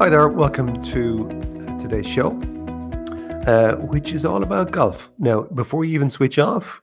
Hi 0.00 0.08
there, 0.08 0.30
welcome 0.30 0.82
to 0.84 1.18
today's 1.78 2.06
show, 2.06 2.28
uh, 3.46 3.76
which 3.88 4.14
is 4.14 4.24
all 4.24 4.42
about 4.42 4.70
golf. 4.70 5.10
Now, 5.18 5.42
before 5.42 5.84
you 5.84 5.92
even 5.92 6.08
switch 6.08 6.38
off, 6.38 6.80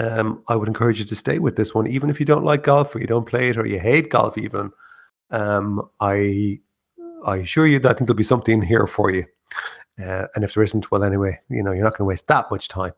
um, 0.00 0.42
I 0.48 0.56
would 0.56 0.66
encourage 0.66 0.98
you 0.98 1.04
to 1.04 1.14
stay 1.14 1.38
with 1.38 1.56
this 1.56 1.74
one, 1.74 1.86
even 1.86 2.08
if 2.08 2.18
you 2.18 2.24
don't 2.24 2.42
like 2.42 2.62
golf 2.62 2.96
or 2.96 3.00
you 3.00 3.06
don't 3.06 3.26
play 3.26 3.50
it 3.50 3.58
or 3.58 3.66
you 3.66 3.78
hate 3.78 4.08
golf. 4.08 4.38
Even 4.38 4.70
um, 5.30 5.90
I, 6.00 6.58
I 7.26 7.36
assure 7.36 7.66
you 7.66 7.78
that 7.80 7.90
I 7.90 7.92
think 7.92 8.08
there'll 8.08 8.16
be 8.16 8.22
something 8.22 8.62
here 8.62 8.86
for 8.86 9.10
you. 9.10 9.26
Uh, 10.02 10.28
and 10.34 10.42
if 10.42 10.54
there 10.54 10.62
isn't, 10.62 10.90
well, 10.90 11.04
anyway, 11.04 11.38
you 11.50 11.62
know, 11.62 11.72
you're 11.72 11.84
not 11.84 11.98
going 11.98 12.06
to 12.06 12.08
waste 12.08 12.28
that 12.28 12.50
much 12.50 12.68
time, 12.68 12.92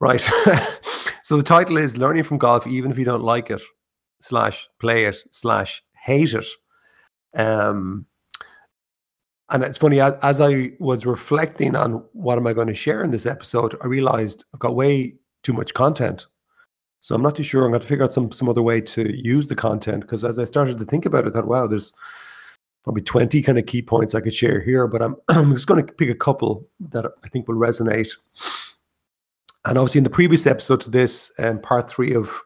right? 0.00 0.20
so 1.22 1.38
the 1.38 1.42
title 1.42 1.78
is 1.78 1.96
"Learning 1.96 2.24
from 2.24 2.36
Golf, 2.36 2.66
even 2.66 2.90
if 2.90 2.98
you 2.98 3.06
don't 3.06 3.24
like 3.24 3.50
it." 3.50 3.62
Slash 4.20 4.68
play 4.78 5.06
it 5.06 5.16
slash 5.30 5.82
hate 5.94 6.34
it. 6.34 6.46
Um, 7.34 8.04
and 9.52 9.62
it's 9.62 9.78
funny 9.78 10.00
as, 10.00 10.40
I 10.40 10.72
was 10.78 11.04
reflecting 11.04 11.76
on 11.76 12.02
what 12.12 12.38
am 12.38 12.46
I 12.46 12.54
going 12.54 12.68
to 12.68 12.74
share 12.74 13.04
in 13.04 13.10
this 13.10 13.26
episode, 13.26 13.76
I 13.82 13.86
realized 13.86 14.46
I've 14.54 14.60
got 14.60 14.74
way 14.74 15.14
too 15.42 15.52
much 15.52 15.74
content. 15.74 16.26
So 17.00 17.14
I'm 17.14 17.22
not 17.22 17.36
too 17.36 17.42
sure. 17.42 17.64
I'm 17.64 17.70
going 17.70 17.82
to 17.82 17.86
figure 17.86 18.04
out 18.04 18.12
some 18.12 18.32
some 18.32 18.48
other 18.48 18.62
way 18.62 18.80
to 18.80 19.14
use 19.14 19.48
the 19.48 19.56
content 19.56 20.02
because 20.02 20.24
as 20.24 20.38
I 20.38 20.44
started 20.44 20.78
to 20.78 20.84
think 20.86 21.04
about 21.04 21.26
it, 21.26 21.30
I 21.30 21.32
thought, 21.32 21.48
wow, 21.48 21.66
there's 21.66 21.92
probably 22.84 23.02
20 23.02 23.42
kind 23.42 23.58
of 23.58 23.66
key 23.66 23.82
points 23.82 24.14
I 24.14 24.20
could 24.20 24.34
share 24.34 24.60
here, 24.60 24.86
but 24.86 25.02
I'm, 25.02 25.16
I'm 25.28 25.52
just 25.52 25.66
going 25.66 25.84
to 25.84 25.92
pick 25.92 26.08
a 26.08 26.14
couple 26.14 26.66
that 26.80 27.04
I 27.22 27.28
think 27.28 27.46
will 27.46 27.56
resonate. 27.56 28.16
And 29.64 29.78
obviously, 29.78 29.98
in 29.98 30.04
the 30.04 30.10
previous 30.10 30.46
episode 30.46 30.80
to 30.82 30.90
this, 30.90 31.30
um, 31.38 31.60
part 31.60 31.90
three 31.90 32.14
of 32.14 32.40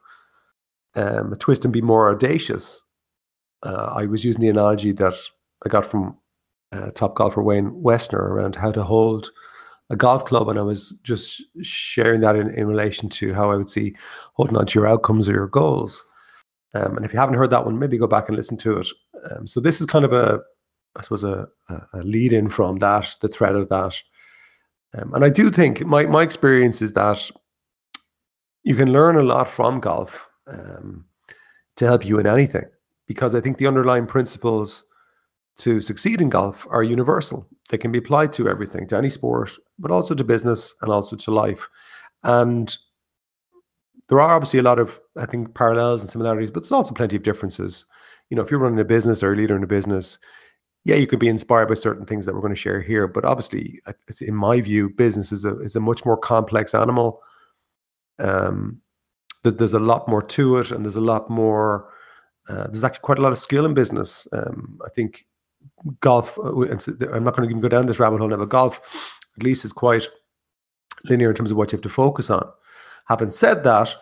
um, 0.96 1.34
Twist 1.38 1.64
and 1.64 1.72
Be 1.72 1.82
More 1.82 2.10
Audacious, 2.10 2.82
uh, 3.62 3.92
I 3.94 4.06
was 4.06 4.24
using 4.24 4.40
the 4.40 4.48
analogy 4.48 4.92
that 4.92 5.14
I 5.64 5.68
got 5.68 5.86
from 5.86 6.16
uh, 6.72 6.90
top 6.92 7.14
golfer 7.14 7.42
Wayne 7.42 7.70
Westner 7.70 8.18
around 8.18 8.56
how 8.56 8.72
to 8.72 8.82
hold 8.82 9.30
a 9.90 9.96
golf 9.96 10.24
club, 10.24 10.48
and 10.48 10.58
I 10.58 10.62
was 10.62 10.98
just 11.04 11.42
sharing 11.62 12.20
that 12.22 12.34
in, 12.36 12.50
in 12.50 12.66
relation 12.66 13.08
to 13.10 13.32
how 13.34 13.52
I 13.52 13.56
would 13.56 13.70
see 13.70 13.94
holding 14.34 14.56
on 14.56 14.66
to 14.66 14.78
your 14.78 14.88
outcomes 14.88 15.28
or 15.28 15.32
your 15.32 15.46
goals. 15.46 16.04
Um, 16.74 16.96
and 16.96 17.04
if 17.04 17.12
you 17.12 17.18
haven't 17.18 17.36
heard 17.36 17.50
that 17.50 17.64
one, 17.64 17.78
maybe 17.78 17.96
go 17.96 18.08
back 18.08 18.28
and 18.28 18.36
listen 18.36 18.56
to 18.58 18.78
it. 18.78 18.88
Um, 19.30 19.46
so 19.46 19.60
this 19.60 19.80
is 19.80 19.86
kind 19.86 20.04
of 20.04 20.12
a, 20.12 20.40
I 20.96 21.02
suppose, 21.02 21.24
a, 21.24 21.46
a 21.94 21.98
lead 22.02 22.32
in 22.32 22.48
from 22.48 22.78
that, 22.78 23.14
the 23.22 23.28
thread 23.28 23.54
of 23.54 23.68
that. 23.68 24.02
Um, 24.98 25.14
and 25.14 25.24
I 25.24 25.30
do 25.30 25.50
think 25.50 25.84
my 25.86 26.06
my 26.06 26.22
experience 26.22 26.82
is 26.82 26.92
that 26.94 27.30
you 28.64 28.74
can 28.74 28.92
learn 28.92 29.16
a 29.16 29.22
lot 29.22 29.48
from 29.48 29.78
golf 29.78 30.28
um, 30.48 31.04
to 31.76 31.86
help 31.86 32.04
you 32.04 32.18
in 32.18 32.26
anything, 32.26 32.64
because 33.06 33.34
I 33.34 33.40
think 33.40 33.58
the 33.58 33.68
underlying 33.68 34.06
principles 34.06 34.84
to 35.58 35.80
succeed 35.80 36.20
in 36.20 36.28
golf 36.28 36.66
are 36.70 36.82
universal. 36.82 37.46
They 37.70 37.78
can 37.78 37.92
be 37.92 37.98
applied 37.98 38.32
to 38.34 38.48
everything, 38.48 38.86
to 38.88 38.96
any 38.96 39.08
sport, 39.08 39.52
but 39.78 39.90
also 39.90 40.14
to 40.14 40.24
business 40.24 40.74
and 40.82 40.92
also 40.92 41.16
to 41.16 41.30
life. 41.30 41.68
And 42.22 42.76
there 44.08 44.20
are 44.20 44.34
obviously 44.34 44.60
a 44.60 44.62
lot 44.62 44.78
of, 44.78 45.00
I 45.16 45.26
think, 45.26 45.54
parallels 45.54 46.02
and 46.02 46.10
similarities, 46.10 46.50
but 46.50 46.62
there's 46.62 46.72
also 46.72 46.94
plenty 46.94 47.16
of 47.16 47.22
differences. 47.22 47.86
You 48.30 48.36
know, 48.36 48.42
if 48.42 48.50
you're 48.50 48.60
running 48.60 48.80
a 48.80 48.84
business 48.84 49.22
or 49.22 49.32
a 49.32 49.36
leader 49.36 49.56
in 49.56 49.62
a 49.62 49.68
business, 49.68 50.18
yeah, 50.84 50.94
you 50.94 51.06
could 51.06 51.18
be 51.18 51.28
inspired 51.28 51.66
by 51.66 51.74
certain 51.74 52.06
things 52.06 52.26
that 52.26 52.34
we're 52.34 52.40
going 52.40 52.54
to 52.54 52.60
share 52.60 52.80
here. 52.80 53.08
But 53.08 53.24
obviously, 53.24 53.80
in 54.20 54.34
my 54.36 54.60
view, 54.60 54.88
business 54.88 55.32
is 55.32 55.44
a 55.44 55.58
is 55.58 55.74
a 55.74 55.80
much 55.80 56.04
more 56.04 56.16
complex 56.16 56.74
animal. 56.74 57.20
Um, 58.20 58.80
there's 59.42 59.74
a 59.74 59.80
lot 59.80 60.08
more 60.08 60.22
to 60.22 60.58
it, 60.58 60.70
and 60.70 60.84
there's 60.84 60.96
a 60.96 61.00
lot 61.00 61.28
more. 61.28 61.88
Uh, 62.48 62.68
there's 62.68 62.84
actually 62.84 63.02
quite 63.02 63.18
a 63.18 63.22
lot 63.22 63.32
of 63.32 63.38
skill 63.38 63.64
in 63.64 63.74
business. 63.74 64.28
Um, 64.32 64.78
I 64.86 64.90
think 64.90 65.26
golf. 66.00 66.38
Uh, 66.38 66.62
I'm 67.12 67.24
not 67.24 67.36
going 67.36 67.48
to 67.48 67.50
even 67.50 67.60
go 67.60 67.68
down 67.68 67.86
this 67.86 67.98
rabbit 67.98 68.18
hole 68.18 68.28
now, 68.28 68.36
but 68.36 68.48
golf 68.48 68.80
at 69.36 69.42
least 69.42 69.64
is 69.64 69.72
quite 69.72 70.08
linear 71.04 71.30
in 71.30 71.36
terms 71.36 71.50
of 71.50 71.56
what 71.56 71.72
you 71.72 71.76
have 71.76 71.82
to 71.82 71.88
focus 71.88 72.30
on. 72.30 72.46
Having 73.06 73.30
said 73.30 73.64
that, 73.64 73.94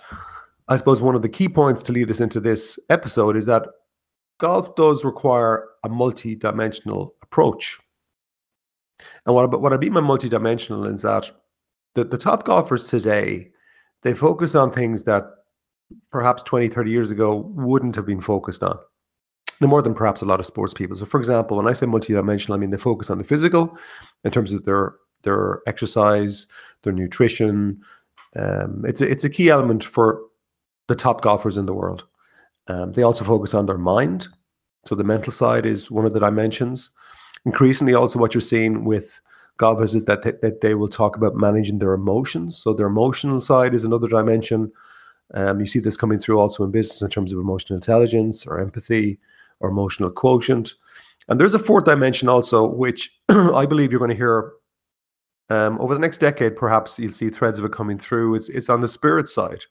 I 0.68 0.76
suppose 0.76 1.02
one 1.02 1.14
of 1.14 1.22
the 1.22 1.28
key 1.28 1.48
points 1.48 1.82
to 1.84 1.92
lead 1.92 2.10
us 2.10 2.20
into 2.20 2.40
this 2.40 2.78
episode 2.88 3.36
is 3.36 3.46
that 3.46 3.66
golf 4.38 4.74
does 4.76 5.04
require 5.04 5.68
a 5.84 5.88
multi-dimensional 5.88 7.14
approach. 7.22 7.78
And 9.26 9.34
what, 9.34 9.60
what 9.60 9.72
I 9.72 9.76
mean 9.76 9.92
by 9.92 10.00
multi-dimensional 10.00 10.86
is 10.86 11.02
that 11.02 11.30
the, 11.94 12.04
the 12.04 12.18
top 12.18 12.44
golfers 12.44 12.86
today, 12.86 13.50
they 14.02 14.14
focus 14.14 14.54
on 14.54 14.70
things 14.70 15.04
that 15.04 15.24
perhaps 16.10 16.42
20, 16.44 16.68
30 16.68 16.90
years 16.90 17.10
ago 17.10 17.36
wouldn't 17.54 17.96
have 17.96 18.06
been 18.06 18.20
focused 18.20 18.62
on 18.62 18.78
more 19.60 19.82
than 19.82 19.94
perhaps 19.94 20.22
a 20.22 20.24
lot 20.24 20.40
of 20.40 20.46
sports 20.46 20.74
people. 20.74 20.96
So, 20.96 21.06
for 21.06 21.18
example, 21.18 21.56
when 21.56 21.68
I 21.68 21.72
say 21.72 21.86
multidimensional, 21.86 22.54
I 22.54 22.58
mean 22.58 22.70
they 22.70 22.76
focus 22.76 23.10
on 23.10 23.18
the 23.18 23.24
physical 23.24 23.76
in 24.24 24.30
terms 24.30 24.52
of 24.52 24.64
their 24.64 24.94
their 25.22 25.60
exercise, 25.66 26.46
their 26.82 26.92
nutrition. 26.92 27.80
Um, 28.36 28.84
it's 28.86 29.00
a, 29.00 29.10
it's 29.10 29.24
a 29.24 29.30
key 29.30 29.48
element 29.48 29.84
for 29.84 30.20
the 30.88 30.94
top 30.94 31.22
golfers 31.22 31.56
in 31.56 31.66
the 31.66 31.74
world. 31.74 32.04
Um, 32.66 32.92
they 32.92 33.02
also 33.02 33.24
focus 33.24 33.54
on 33.54 33.66
their 33.66 33.78
mind, 33.78 34.28
so 34.84 34.94
the 34.94 35.04
mental 35.04 35.32
side 35.32 35.66
is 35.66 35.90
one 35.90 36.04
of 36.04 36.12
the 36.12 36.20
dimensions. 36.20 36.90
Increasingly, 37.46 37.94
also 37.94 38.18
what 38.18 38.34
you're 38.34 38.40
seeing 38.40 38.84
with 38.84 39.20
golfers 39.56 39.94
is 39.94 40.04
that 40.04 40.22
they, 40.22 40.32
that 40.42 40.60
they 40.60 40.74
will 40.74 40.88
talk 40.88 41.16
about 41.16 41.36
managing 41.36 41.78
their 41.78 41.92
emotions. 41.92 42.56
So 42.56 42.72
their 42.72 42.86
emotional 42.86 43.40
side 43.40 43.74
is 43.74 43.84
another 43.84 44.08
dimension. 44.08 44.72
Um, 45.34 45.60
you 45.60 45.66
see 45.66 45.78
this 45.78 45.96
coming 45.96 46.18
through 46.18 46.38
also 46.38 46.64
in 46.64 46.70
business 46.70 47.02
in 47.02 47.08
terms 47.08 47.32
of 47.32 47.38
emotional 47.38 47.76
intelligence 47.76 48.46
or 48.46 48.60
empathy 48.60 49.18
or 49.60 49.70
emotional 49.70 50.10
quotient. 50.10 50.74
And 51.28 51.40
there's 51.40 51.54
a 51.54 51.58
fourth 51.58 51.84
dimension 51.84 52.28
also, 52.28 52.66
which 52.66 53.18
I 53.28 53.66
believe 53.66 53.90
you're 53.90 53.98
going 53.98 54.10
to 54.10 54.16
hear 54.16 54.52
um, 55.50 55.80
over 55.80 55.94
the 55.94 56.00
next 56.00 56.18
decade. 56.18 56.56
Perhaps 56.56 56.98
you'll 56.98 57.12
see 57.12 57.30
threads 57.30 57.58
of 57.58 57.64
it 57.64 57.72
coming 57.72 57.98
through. 57.98 58.34
It's 58.34 58.48
it's 58.48 58.68
on 58.68 58.80
the 58.80 58.88
spirit 58.88 59.28
side. 59.28 59.64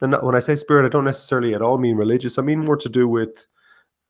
And 0.00 0.16
when 0.22 0.34
I 0.34 0.40
say 0.40 0.56
spirit, 0.56 0.84
I 0.84 0.88
don't 0.88 1.04
necessarily 1.04 1.54
at 1.54 1.62
all 1.62 1.78
mean 1.78 1.96
religious. 1.96 2.38
I 2.38 2.42
mean 2.42 2.60
more 2.60 2.76
to 2.76 2.88
do 2.88 3.06
with 3.06 3.46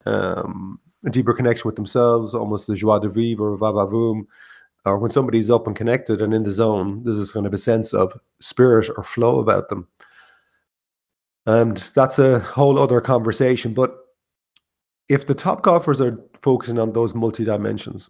um, 0.07 0.81
a 1.05 1.11
deeper 1.11 1.35
connection 1.35 1.69
with 1.69 1.77
themselves, 1.77 2.35
almost 2.35 2.67
the 2.67 2.75
joie 2.75 2.99
de 2.99 3.09
vivre 3.09 3.53
or 3.53 3.59
vavavoom, 3.59 4.27
or 4.85 4.99
when 4.99 5.11
somebody's 5.11 5.51
up 5.51 5.67
and 5.67 5.77
connected 5.77 6.23
and 6.23 6.33
in 6.33 6.45
the 6.45 6.51
zone, 6.51 7.03
there's 7.05 7.19
this 7.19 7.33
kind 7.33 7.47
of 7.47 7.53
a 7.53 7.59
sense 7.59 7.93
of 7.93 8.19
spirit 8.41 8.89
or 8.97 9.05
flow 9.05 9.39
about 9.39 9.69
them. 9.69 9.87
And 11.47 11.77
that's 11.95 12.19
a 12.19 12.41
whole 12.41 12.79
other 12.79 13.01
conversation. 13.01 13.75
But 13.75 13.97
if 15.13 15.27
the 15.27 15.35
top 15.35 15.63
golfers 15.63 16.01
are 16.01 16.19
focusing 16.41 16.79
on 16.79 16.95
those 16.95 17.15
multi 17.15 17.45
dimensions, 17.45 18.09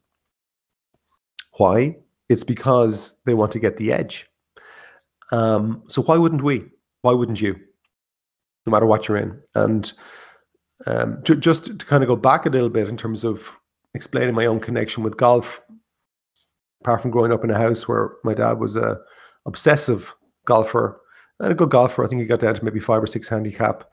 why? 1.56 1.96
It's 2.28 2.44
because 2.44 3.18
they 3.26 3.34
want 3.34 3.50
to 3.52 3.58
get 3.58 3.76
the 3.76 3.92
edge. 3.92 4.28
Um, 5.32 5.82
so 5.88 6.02
why 6.02 6.16
wouldn't 6.16 6.42
we? 6.42 6.64
Why 7.00 7.12
wouldn't 7.12 7.40
you? 7.40 7.58
No 8.66 8.70
matter 8.70 8.86
what 8.86 9.08
you're 9.08 9.16
in. 9.16 9.40
And 9.56 9.92
um, 10.86 11.18
ju- 11.24 11.36
just 11.36 11.66
to 11.66 11.86
kind 11.86 12.04
of 12.04 12.08
go 12.08 12.14
back 12.14 12.46
a 12.46 12.50
little 12.50 12.68
bit 12.68 12.88
in 12.88 12.96
terms 12.96 13.24
of 13.24 13.50
explaining 13.94 14.36
my 14.36 14.46
own 14.46 14.60
connection 14.60 15.02
with 15.02 15.16
golf, 15.16 15.60
apart 16.82 17.02
from 17.02 17.10
growing 17.10 17.32
up 17.32 17.42
in 17.42 17.50
a 17.50 17.58
house 17.58 17.88
where 17.88 18.12
my 18.22 18.32
dad 18.32 18.60
was 18.60 18.76
a 18.76 18.98
obsessive 19.44 20.14
golfer 20.44 21.00
and 21.40 21.50
a 21.50 21.56
good 21.56 21.70
golfer, 21.70 22.04
I 22.04 22.06
think 22.06 22.20
he 22.20 22.28
got 22.28 22.40
down 22.40 22.54
to 22.54 22.64
maybe 22.64 22.78
five 22.78 23.02
or 23.02 23.08
six 23.08 23.28
handicap, 23.28 23.90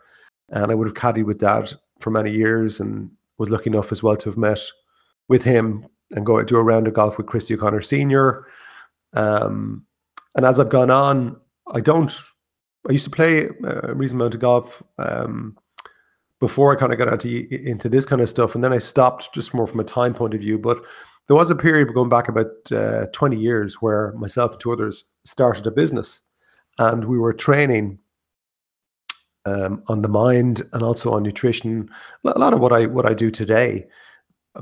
and 0.49 0.71
I 0.71 0.75
would 0.75 0.87
have 0.87 0.95
caddied 0.95 1.25
with 1.25 1.39
dad 1.39 1.73
for 1.99 2.11
many 2.11 2.31
years 2.31 2.79
and 2.79 3.11
was 3.37 3.49
lucky 3.49 3.69
enough 3.69 3.91
as 3.91 4.03
well 4.03 4.15
to 4.17 4.29
have 4.29 4.37
met 4.37 4.59
with 5.27 5.43
him 5.43 5.85
and 6.11 6.25
go 6.25 6.41
do 6.43 6.57
a 6.57 6.63
round 6.63 6.87
of 6.87 6.93
golf 6.93 7.17
with 7.17 7.27
Christy 7.27 7.53
O'Connor 7.53 7.81
Senior. 7.81 8.45
Um, 9.13 9.85
and 10.35 10.45
as 10.45 10.59
I've 10.59 10.69
gone 10.69 10.91
on, 10.91 11.39
I 11.73 11.81
don't. 11.81 12.11
I 12.87 12.93
used 12.93 13.03
to 13.05 13.11
play 13.11 13.49
a 13.63 13.93
reasonable 13.93 14.23
amount 14.23 14.35
of 14.35 14.39
golf 14.39 14.83
um, 14.97 15.57
before 16.39 16.73
I 16.73 16.79
kind 16.79 16.93
of 16.93 16.97
got 16.97 17.11
into 17.11 17.53
into 17.53 17.89
this 17.89 18.05
kind 18.05 18.21
of 18.21 18.29
stuff, 18.29 18.55
and 18.55 18.63
then 18.63 18.73
I 18.73 18.77
stopped 18.77 19.33
just 19.33 19.53
more 19.53 19.67
from 19.67 19.79
a 19.79 19.83
time 19.83 20.13
point 20.13 20.33
of 20.33 20.39
view. 20.39 20.57
But 20.57 20.83
there 21.27 21.35
was 21.35 21.51
a 21.51 21.55
period 21.55 21.93
going 21.93 22.09
back 22.09 22.29
about 22.29 22.71
uh, 22.71 23.07
twenty 23.11 23.37
years 23.37 23.81
where 23.81 24.13
myself 24.13 24.53
and 24.53 24.61
two 24.61 24.71
others 24.71 25.05
started 25.25 25.67
a 25.67 25.71
business, 25.71 26.21
and 26.77 27.05
we 27.05 27.19
were 27.19 27.33
training 27.33 27.99
um, 29.45 29.81
on 29.87 30.01
the 30.01 30.09
mind 30.09 30.61
and 30.73 30.83
also 30.83 31.13
on 31.13 31.23
nutrition. 31.23 31.89
A 32.25 32.39
lot 32.39 32.53
of 32.53 32.59
what 32.59 32.73
I 32.73 32.85
what 32.85 33.05
I 33.05 33.13
do 33.13 33.31
today, 33.31 33.85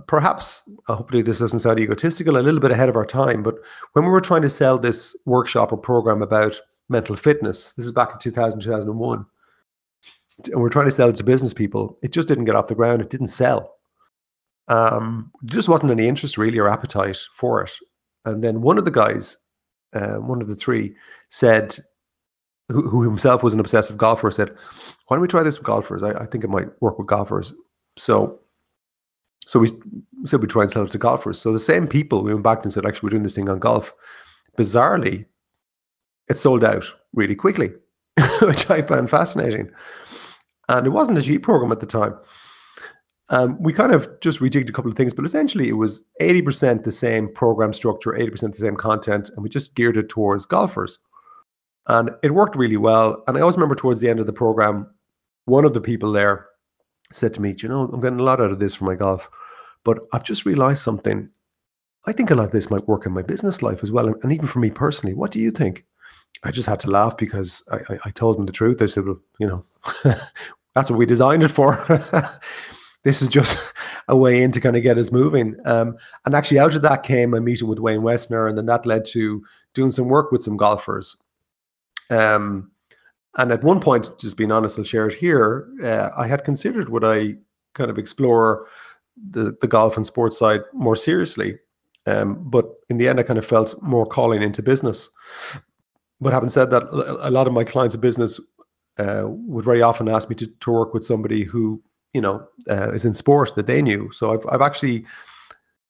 perhaps 0.07 0.63
hopefully 0.85 1.21
this 1.21 1.39
doesn't 1.39 1.59
sound 1.59 1.79
egotistical, 1.79 2.37
a 2.37 2.39
little 2.39 2.59
bit 2.59 2.71
ahead 2.71 2.89
of 2.89 2.95
our 2.95 3.05
time. 3.05 3.43
But 3.43 3.55
when 3.93 4.05
we 4.05 4.11
were 4.11 4.21
trying 4.21 4.43
to 4.43 4.49
sell 4.49 4.77
this 4.77 5.15
workshop 5.25 5.71
or 5.71 5.77
program 5.77 6.21
about 6.21 6.59
mental 6.89 7.15
fitness, 7.15 7.73
this 7.73 7.85
is 7.85 7.91
back 7.91 8.13
in 8.13 8.19
2000, 8.19 8.59
2001, 8.59 9.25
and 10.45 10.61
we're 10.61 10.69
trying 10.69 10.85
to 10.85 10.91
sell 10.91 11.09
it 11.09 11.15
to 11.17 11.23
business 11.23 11.53
people, 11.53 11.97
it 12.01 12.11
just 12.11 12.27
didn't 12.27 12.45
get 12.45 12.55
off 12.55 12.67
the 12.67 12.75
ground. 12.75 13.01
It 13.01 13.09
didn't 13.09 13.27
sell. 13.27 13.75
Um, 14.67 15.31
there 15.41 15.55
just 15.55 15.69
wasn't 15.69 15.91
any 15.91 16.07
interest 16.07 16.37
really 16.37 16.59
or 16.59 16.69
appetite 16.69 17.17
for 17.33 17.63
it. 17.63 17.71
And 18.25 18.43
then 18.43 18.61
one 18.61 18.77
of 18.77 18.85
the 18.85 18.91
guys, 18.91 19.37
uh, 19.95 20.15
one 20.17 20.41
of 20.41 20.47
the 20.47 20.55
three, 20.55 20.93
said, 21.29 21.77
who, 22.69 22.87
who, 22.89 23.03
himself 23.03 23.43
was 23.43 23.53
an 23.53 23.59
obsessive 23.59 23.97
golfer, 23.97 24.31
said, 24.31 24.49
"Why 25.07 25.15
don't 25.15 25.21
we 25.21 25.27
try 25.27 25.43
this 25.43 25.57
with 25.57 25.65
golfers? 25.65 26.03
I, 26.03 26.11
I 26.11 26.25
think 26.25 26.43
it 26.43 26.49
might 26.49 26.69
work 26.81 26.97
with 26.97 27.07
golfers." 27.07 27.53
So 27.97 28.39
so 29.47 29.59
we 29.59 29.71
said 30.25 30.41
we 30.41 30.47
try 30.47 30.63
and 30.63 30.71
sell 30.71 30.83
it 30.83 30.89
to 30.89 30.97
golfers. 30.97 31.39
So 31.39 31.53
the 31.53 31.59
same 31.59 31.87
people 31.87 32.21
we 32.21 32.33
went 32.33 32.43
back 32.43 32.63
and 32.63 32.71
said, 32.71 32.85
actually, 32.85 33.07
we're 33.07 33.11
doing 33.11 33.23
this 33.23 33.35
thing 33.35 33.49
on 33.49 33.59
golf. 33.59 33.93
Bizarrely, 34.57 35.25
it 36.27 36.37
sold 36.37 36.65
out 36.65 36.93
really 37.13 37.35
quickly, 37.35 37.71
which 38.41 38.69
I 38.69 38.81
found 38.81 39.09
fascinating. 39.09 39.71
And 40.67 40.85
it 40.85 40.89
wasn't 40.89 41.17
a 41.17 41.21
G 41.21 41.39
program 41.39 41.71
at 41.71 41.79
the 41.79 41.85
time. 41.85 42.17
Um, 43.29 43.61
we 43.61 43.71
kind 43.71 43.93
of 43.93 44.09
just 44.19 44.39
rejigged 44.39 44.69
a 44.69 44.73
couple 44.73 44.91
of 44.91 44.97
things, 44.97 45.13
but 45.13 45.23
essentially 45.23 45.69
it 45.69 45.77
was 45.77 46.05
80% 46.21 46.83
the 46.83 46.91
same 46.91 47.33
program 47.33 47.71
structure, 47.71 48.11
80% 48.11 48.51
the 48.51 48.57
same 48.57 48.75
content, 48.75 49.29
and 49.29 49.43
we 49.43 49.49
just 49.49 49.75
geared 49.75 49.97
it 49.97 50.09
towards 50.09 50.45
golfers. 50.45 50.99
And 51.87 52.11
it 52.21 52.33
worked 52.33 52.55
really 52.55 52.77
well. 52.77 53.23
And 53.27 53.37
I 53.37 53.41
always 53.41 53.55
remember 53.55 53.75
towards 53.75 53.99
the 53.99 54.09
end 54.09 54.19
of 54.19 54.25
the 54.25 54.33
program, 54.33 54.87
one 55.45 55.65
of 55.65 55.73
the 55.73 55.81
people 55.81 56.11
there 56.11 56.47
said 57.13 57.33
to 57.35 57.41
me, 57.41 57.55
you 57.57 57.69
know, 57.69 57.89
I'm 57.93 58.01
getting 58.01 58.19
a 58.19 58.23
lot 58.23 58.41
out 58.41 58.51
of 58.51 58.59
this 58.59 58.75
for 58.75 58.85
my 58.85 58.95
golf, 58.95 59.29
but 59.83 59.99
I've 60.13 60.23
just 60.23 60.45
realized 60.45 60.81
something. 60.81 61.29
I 62.05 62.13
think 62.13 62.29
a 62.29 62.35
lot 62.35 62.47
of 62.47 62.51
this 62.51 62.69
might 62.69 62.87
work 62.87 63.05
in 63.05 63.13
my 63.13 63.21
business 63.21 63.61
life 63.61 63.83
as 63.83 63.91
well, 63.91 64.13
and 64.21 64.31
even 64.31 64.47
for 64.47 64.59
me 64.59 64.69
personally. 64.69 65.15
What 65.15 65.31
do 65.31 65.39
you 65.39 65.51
think? 65.51 65.85
I 66.43 66.51
just 66.51 66.67
had 66.67 66.79
to 66.81 66.89
laugh 66.89 67.17
because 67.17 67.63
I, 67.71 67.77
I, 67.93 67.99
I 68.05 68.09
told 68.11 68.37
him 68.37 68.45
the 68.45 68.51
truth. 68.51 68.81
I 68.81 68.85
said, 68.85 69.05
well, 69.05 69.19
you 69.39 69.47
know, 69.47 69.65
that's 70.75 70.91
what 70.91 70.99
we 70.99 71.05
designed 71.05 71.43
it 71.43 71.49
for. 71.49 71.75
this 73.03 73.21
is 73.21 73.29
just 73.29 73.57
a 74.07 74.15
way 74.15 74.43
in 74.43 74.51
to 74.51 74.61
kind 74.61 74.75
of 74.75 74.83
get 74.83 74.97
us 74.97 75.11
moving. 75.11 75.55
Um, 75.65 75.97
and 76.25 76.35
actually, 76.35 76.59
out 76.59 76.75
of 76.75 76.81
that 76.83 77.03
came 77.03 77.33
a 77.33 77.41
meeting 77.41 77.67
with 77.67 77.79
Wayne 77.79 78.01
Westner, 78.01 78.47
and 78.47 78.57
then 78.57 78.65
that 78.67 78.85
led 78.85 79.05
to 79.05 79.43
doing 79.73 79.91
some 79.91 80.09
work 80.09 80.31
with 80.31 80.43
some 80.43 80.57
golfers. 80.57 81.17
Um, 82.09 82.71
and 83.37 83.51
at 83.51 83.63
one 83.63 83.79
point, 83.79 84.09
just 84.19 84.37
being 84.37 84.51
honest, 84.51 84.77
I'll 84.77 84.85
share 84.85 85.07
it 85.07 85.13
here. 85.13 85.67
Uh, 85.83 86.09
I 86.17 86.27
had 86.27 86.43
considered 86.43 86.89
would 86.89 87.03
I 87.03 87.35
kind 87.73 87.91
of 87.91 87.97
explore 87.97 88.67
the 89.31 89.55
the 89.61 89.67
golf 89.67 89.97
and 89.97 90.05
sports 90.05 90.37
side 90.37 90.61
more 90.73 90.95
seriously, 90.95 91.59
um, 92.05 92.49
but 92.49 92.65
in 92.89 92.97
the 92.97 93.07
end, 93.07 93.19
I 93.19 93.23
kind 93.23 93.39
of 93.39 93.45
felt 93.45 93.79
more 93.81 94.05
calling 94.05 94.41
into 94.41 94.63
business. 94.63 95.09
But 96.19 96.33
having 96.33 96.49
said 96.49 96.71
that, 96.71 96.83
a 97.21 97.29
lot 97.29 97.45
of 97.45 97.53
my 97.53 97.63
clients 97.63 97.93
of 97.93 98.01
business 98.01 98.39
uh, 98.97 99.23
would 99.25 99.65
very 99.65 99.83
often 99.83 100.07
ask 100.09 100.29
me 100.29 100.35
to, 100.35 100.47
to 100.47 100.71
work 100.71 100.93
with 100.93 101.05
somebody 101.05 101.43
who 101.43 101.81
you 102.13 102.21
know 102.21 102.47
uh, 102.69 102.91
is 102.91 103.05
in 103.05 103.13
sport 103.13 103.53
that 103.55 103.67
they 103.67 103.81
knew. 103.81 104.11
So 104.11 104.33
I've 104.33 104.45
I've 104.49 104.61
actually 104.61 105.05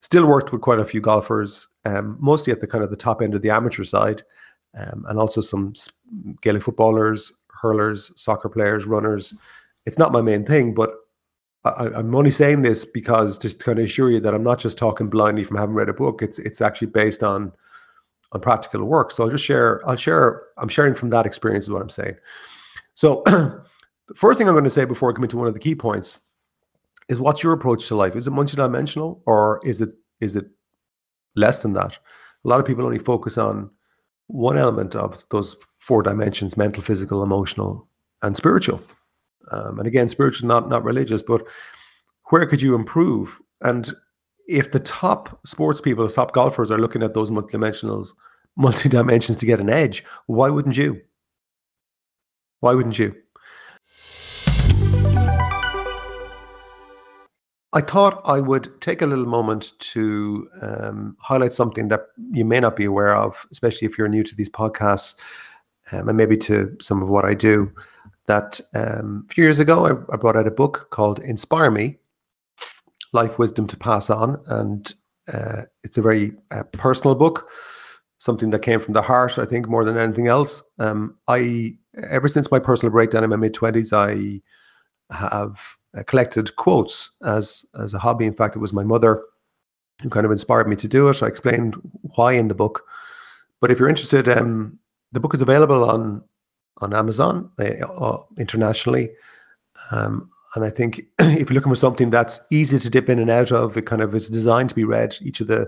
still 0.02 0.26
worked 0.26 0.52
with 0.52 0.62
quite 0.62 0.80
a 0.80 0.86
few 0.86 1.00
golfers, 1.00 1.70
um, 1.86 2.18
mostly 2.20 2.52
at 2.52 2.60
the 2.60 2.68
kind 2.68 2.84
of 2.84 2.90
the 2.90 2.98
top 2.98 3.22
end 3.22 3.36
of 3.36 3.42
the 3.42 3.50
amateur 3.50 3.84
side 3.84 4.24
um, 4.76 5.06
and 5.08 5.20
also 5.20 5.42
some 5.42 5.74
Gaelic 6.42 6.64
footballers, 6.64 7.32
hurlers, 7.50 8.12
soccer 8.16 8.50
players, 8.50 8.86
runners. 8.86 9.34
It's 9.86 9.98
not 9.98 10.12
my 10.12 10.22
main 10.22 10.46
thing, 10.46 10.74
but 10.74 10.92
I, 11.66 12.00
am 12.00 12.16
only 12.16 12.32
saying 12.32 12.62
this 12.62 12.86
because 12.86 13.38
to 13.40 13.54
kind 13.56 13.80
of 13.80 13.86
assure 13.86 14.12
you 14.12 14.20
that 14.20 14.34
I'm 14.34 14.44
not 14.44 14.60
just 14.60 14.78
talking 14.78 15.10
blindly 15.10 15.44
from 15.44 15.58
having 15.58 15.76
read 15.76 15.90
a 15.90 15.94
book. 15.94 16.22
It's 16.22 16.40
it's 16.40 16.62
actually 16.62 16.88
based 16.88 17.24
on 17.24 17.52
on 18.32 18.42
practical 18.42 18.84
work. 18.84 19.12
So 19.12 19.24
I'll 19.24 19.30
just 19.30 19.44
share. 19.44 19.82
I'll 19.88 19.96
share. 19.96 20.44
I'm 20.58 20.70
sharing 20.70 20.96
from 20.96 21.10
that 21.12 21.26
experience 21.26 21.66
is 21.66 21.72
what 21.72 21.82
I'm 21.82 21.90
saying. 21.90 22.16
So 22.94 23.24
the 23.26 23.64
first 24.16 24.38
thing 24.38 24.48
I'm 24.48 24.54
going 24.54 24.64
to 24.64 24.70
say 24.70 24.86
before 24.86 25.12
I 25.12 25.14
come 25.14 25.24
into 25.24 25.38
one 25.38 25.48
of 25.48 25.54
the 25.54 25.60
key 25.60 25.76
points 25.76 26.20
is 27.10 27.20
what's 27.20 27.44
your 27.44 27.54
approach 27.54 27.88
to 27.88 27.96
life? 27.96 28.16
Is 28.16 28.28
it 28.28 28.34
multidimensional 28.34 29.22
or 29.26 29.62
is 29.64 29.82
it 29.82 29.90
is 30.20 30.36
it 30.36 30.46
less 31.36 31.62
than 31.62 31.74
that? 31.74 31.98
A 32.46 32.48
lot 32.48 32.60
of 32.60 32.66
people 32.66 32.86
only 32.86 33.00
focus 33.00 33.38
on 33.38 33.70
one 34.28 34.58
element 34.58 34.96
of 34.96 35.24
those 35.32 35.56
four 35.88 36.04
dimensions 36.04 36.58
mental 36.58 36.84
physical 36.84 37.24
emotional 37.24 37.88
and 38.22 38.36
spiritual. 38.36 38.82
Um, 39.54 39.80
and 39.80 39.88
again 39.88 40.10
spiritual 40.10 40.46
not 40.46 40.68
not 40.68 40.84
religious 40.84 41.24
but 41.24 41.42
where 42.30 42.46
could 42.46 42.62
you 42.62 42.76
improve? 42.76 43.40
And 43.62 43.94
if 44.50 44.74
the 44.74 44.82
top 44.82 45.40
sports 45.48 45.80
people 45.80 46.06
the 46.06 46.14
top 46.14 46.34
golfers 46.34 46.72
are 46.72 46.78
looking 46.78 47.04
at 47.04 47.14
those 47.14 47.32
multidimensionals 47.32 48.10
multi-dimensions 48.58 49.38
to 49.38 49.46
get 49.46 49.62
an 49.62 49.70
edge 49.70 50.04
why 50.26 50.50
wouldn't 50.50 50.76
you? 50.76 51.00
Why 52.60 52.74
wouldn't 52.74 53.00
you? 53.00 53.16
I 57.72 57.82
thought 57.82 58.22
I 58.26 58.42
would 58.42 58.82
take 58.82 59.02
a 59.02 59.06
little 59.06 59.26
moment 59.26 59.72
to 59.94 60.50
um, 60.62 61.16
highlight 61.22 61.54
something 61.54 61.88
that 61.90 62.08
you 62.32 62.44
may 62.44 62.60
not 62.60 62.76
be 62.76 62.86
aware 62.86 63.16
of, 63.16 63.46
especially 63.52 63.86
if 63.86 63.98
you're 63.98 64.08
new 64.10 64.24
to 64.24 64.36
these 64.36 64.50
podcasts 64.50 65.16
um, 65.92 66.10
and 66.10 66.18
maybe 66.18 66.38
to 66.38 66.76
some 66.80 67.02
of 67.02 67.10
what 67.10 67.26
I 67.26 67.34
do. 67.34 67.72
That 68.28 68.60
um, 68.76 69.26
a 69.30 69.34
few 69.34 69.44
years 69.46 69.60
ago, 69.60 69.86
I, 69.86 70.14
I, 70.14 70.18
brought 70.18 70.36
out 70.36 70.48
a 70.48 70.52
book 70.52 70.90
called 70.90 71.20
Inspire 71.20 71.72
Me 71.72 71.98
Life 73.14 73.40
Wisdom 73.40 73.68
to 73.68 73.78
Pass 73.78 74.10
On. 74.10 74.38
And 74.48 74.94
uh, 75.34 75.62
it's 75.84 75.98
a 75.98 76.02
very 76.02 76.34
uh, 76.52 76.64
personal 76.74 77.16
book, 77.16 77.50
something 78.18 78.50
that 78.50 78.64
came 78.64 78.82
from 78.82 78.96
the 78.96 79.02
heart, 79.02 79.38
I 79.38 79.46
think, 79.46 79.70
more 79.70 79.86
than 79.86 79.98
anything 79.98 80.28
else. 80.28 80.62
Um, 80.78 81.16
I, 81.30 81.78
ever 82.10 82.28
since 82.28 82.52
my 82.52 82.60
personal 82.60 82.92
breakdown 82.92 83.24
in 83.24 83.30
my 83.30 83.38
mid 83.38 83.54
20s, 83.56 83.94
I 83.94 84.42
have 85.16 85.78
uh, 85.98 86.04
collected 86.04 86.56
quotes 86.58 87.12
as 87.24 87.66
as 87.82 87.94
a 87.94 88.00
hobby. 88.00 88.26
In 88.26 88.34
fact, 88.34 88.56
it 88.56 88.60
was 88.60 88.74
my 88.74 88.84
mother 88.84 89.24
who 90.02 90.10
kind 90.10 90.26
of 90.26 90.32
inspired 90.32 90.68
me 90.68 90.76
to 90.76 90.88
do 90.88 91.08
it. 91.08 91.24
I 91.24 91.28
explained 91.28 91.76
why 92.16 92.34
in 92.34 92.50
the 92.50 92.56
book. 92.56 92.84
But 93.60 93.72
if 93.72 93.80
you're 93.80 93.90
interested, 93.90 94.28
um, 94.30 94.80
the 95.18 95.22
book 95.22 95.34
is 95.34 95.42
available 95.42 95.90
on 95.90 96.24
on 96.78 96.94
Amazon 96.94 97.50
uh, 97.60 97.64
uh 97.88 98.22
internationally. 98.38 99.10
Um, 99.90 100.30
and 100.54 100.64
I 100.64 100.70
think 100.70 101.02
if 101.20 101.50
you're 101.50 101.56
looking 101.56 101.72
for 101.72 101.76
something 101.76 102.12
that's 102.12 102.40
easy 102.52 102.78
to 102.78 102.90
dip 102.90 103.10
in 103.10 103.18
and 103.18 103.32
out 103.32 103.52
of, 103.52 103.76
it 103.76 103.88
kind 103.88 104.04
of 104.04 104.14
is 104.14 104.30
designed 104.30 104.70
to 104.70 104.76
be 104.76 104.84
read. 104.84 105.16
Each 105.24 105.42
of 105.42 105.48
the 105.48 105.68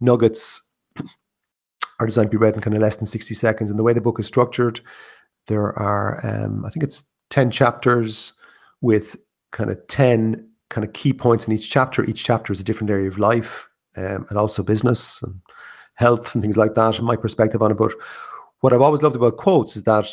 nuggets 0.00 0.60
are 2.00 2.06
designed 2.06 2.32
to 2.32 2.36
be 2.36 2.44
read 2.44 2.56
in 2.56 2.62
kind 2.62 2.74
of 2.74 2.82
less 2.82 2.96
than 2.96 3.06
60 3.06 3.32
seconds. 3.32 3.70
And 3.70 3.78
the 3.78 3.84
way 3.84 3.92
the 3.92 4.00
book 4.00 4.18
is 4.18 4.26
structured, 4.26 4.80
there 5.46 5.78
are, 5.78 6.20
um, 6.26 6.64
I 6.66 6.70
think 6.70 6.82
it's 6.82 7.04
10 7.30 7.52
chapters 7.52 8.32
with 8.80 9.16
kind 9.52 9.70
of 9.70 9.78
10 9.86 10.48
kind 10.68 10.84
of 10.84 10.92
key 10.94 11.12
points 11.12 11.46
in 11.46 11.52
each 11.52 11.70
chapter. 11.70 12.04
Each 12.04 12.24
chapter 12.24 12.52
is 12.52 12.60
a 12.60 12.64
different 12.64 12.90
area 12.90 13.06
of 13.06 13.20
life 13.20 13.68
um, 13.96 14.26
and 14.28 14.36
also 14.36 14.64
business 14.64 15.22
and 15.22 15.40
health 16.00 16.34
and 16.34 16.42
things 16.42 16.56
like 16.56 16.74
that, 16.74 16.96
and 16.96 17.06
my 17.06 17.14
perspective 17.14 17.62
on 17.62 17.70
it. 17.70 17.76
But 17.76 17.92
what 18.60 18.72
I've 18.72 18.82
always 18.82 19.02
loved 19.02 19.16
about 19.16 19.36
quotes 19.36 19.76
is 19.76 19.84
that, 19.84 20.08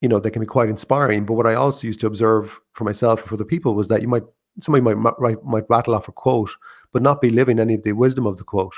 you 0.00 0.08
know, 0.08 0.18
they 0.18 0.30
can 0.30 0.40
be 0.40 0.46
quite 0.46 0.68
inspiring. 0.68 1.26
But 1.26 1.34
what 1.34 1.46
I 1.46 1.54
also 1.54 1.86
used 1.86 2.00
to 2.00 2.06
observe 2.06 2.60
for 2.72 2.84
myself 2.84 3.20
and 3.20 3.28
for 3.28 3.36
the 3.36 3.44
people 3.44 3.74
was 3.74 3.88
that 3.88 4.02
you 4.02 4.08
might, 4.08 4.24
somebody 4.60 4.82
might, 4.82 5.18
might, 5.18 5.44
might 5.44 5.68
rattle 5.68 5.94
off 5.94 6.08
a 6.08 6.12
quote, 6.12 6.50
but 6.92 7.02
not 7.02 7.20
be 7.20 7.30
living 7.30 7.58
any 7.58 7.74
of 7.74 7.82
the 7.82 7.92
wisdom 7.92 8.26
of 8.26 8.36
the 8.36 8.44
quote. 8.44 8.74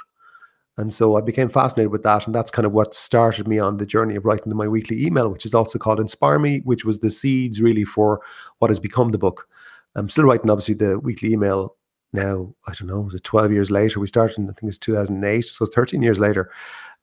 And 0.78 0.92
so 0.92 1.16
I 1.16 1.20
became 1.20 1.50
fascinated 1.50 1.92
with 1.92 2.02
that. 2.02 2.26
And 2.26 2.34
that's 2.34 2.50
kind 2.50 2.64
of 2.64 2.72
what 2.72 2.94
started 2.94 3.46
me 3.46 3.58
on 3.58 3.76
the 3.76 3.86
journey 3.86 4.16
of 4.16 4.24
writing 4.24 4.56
my 4.56 4.66
weekly 4.66 5.04
email, 5.04 5.28
which 5.28 5.44
is 5.44 5.54
also 5.54 5.78
called 5.78 6.00
Inspire 6.00 6.38
Me, 6.38 6.60
which 6.64 6.84
was 6.84 7.00
the 7.00 7.10
seeds 7.10 7.60
really 7.60 7.84
for 7.84 8.20
what 8.58 8.70
has 8.70 8.80
become 8.80 9.10
the 9.10 9.18
book. 9.18 9.46
I'm 9.94 10.08
still 10.08 10.24
writing, 10.24 10.50
obviously, 10.50 10.74
the 10.74 10.98
weekly 10.98 11.32
email 11.32 11.76
now. 12.14 12.54
I 12.66 12.72
don't 12.72 12.88
know, 12.88 13.02
was 13.02 13.14
it 13.14 13.24
12 13.24 13.52
years 13.52 13.70
later? 13.70 14.00
We 14.00 14.06
started, 14.06 14.38
I 14.44 14.52
think 14.54 14.70
it's 14.70 14.78
2008, 14.78 15.42
so 15.42 15.66
13 15.66 16.02
years 16.02 16.18
later. 16.18 16.50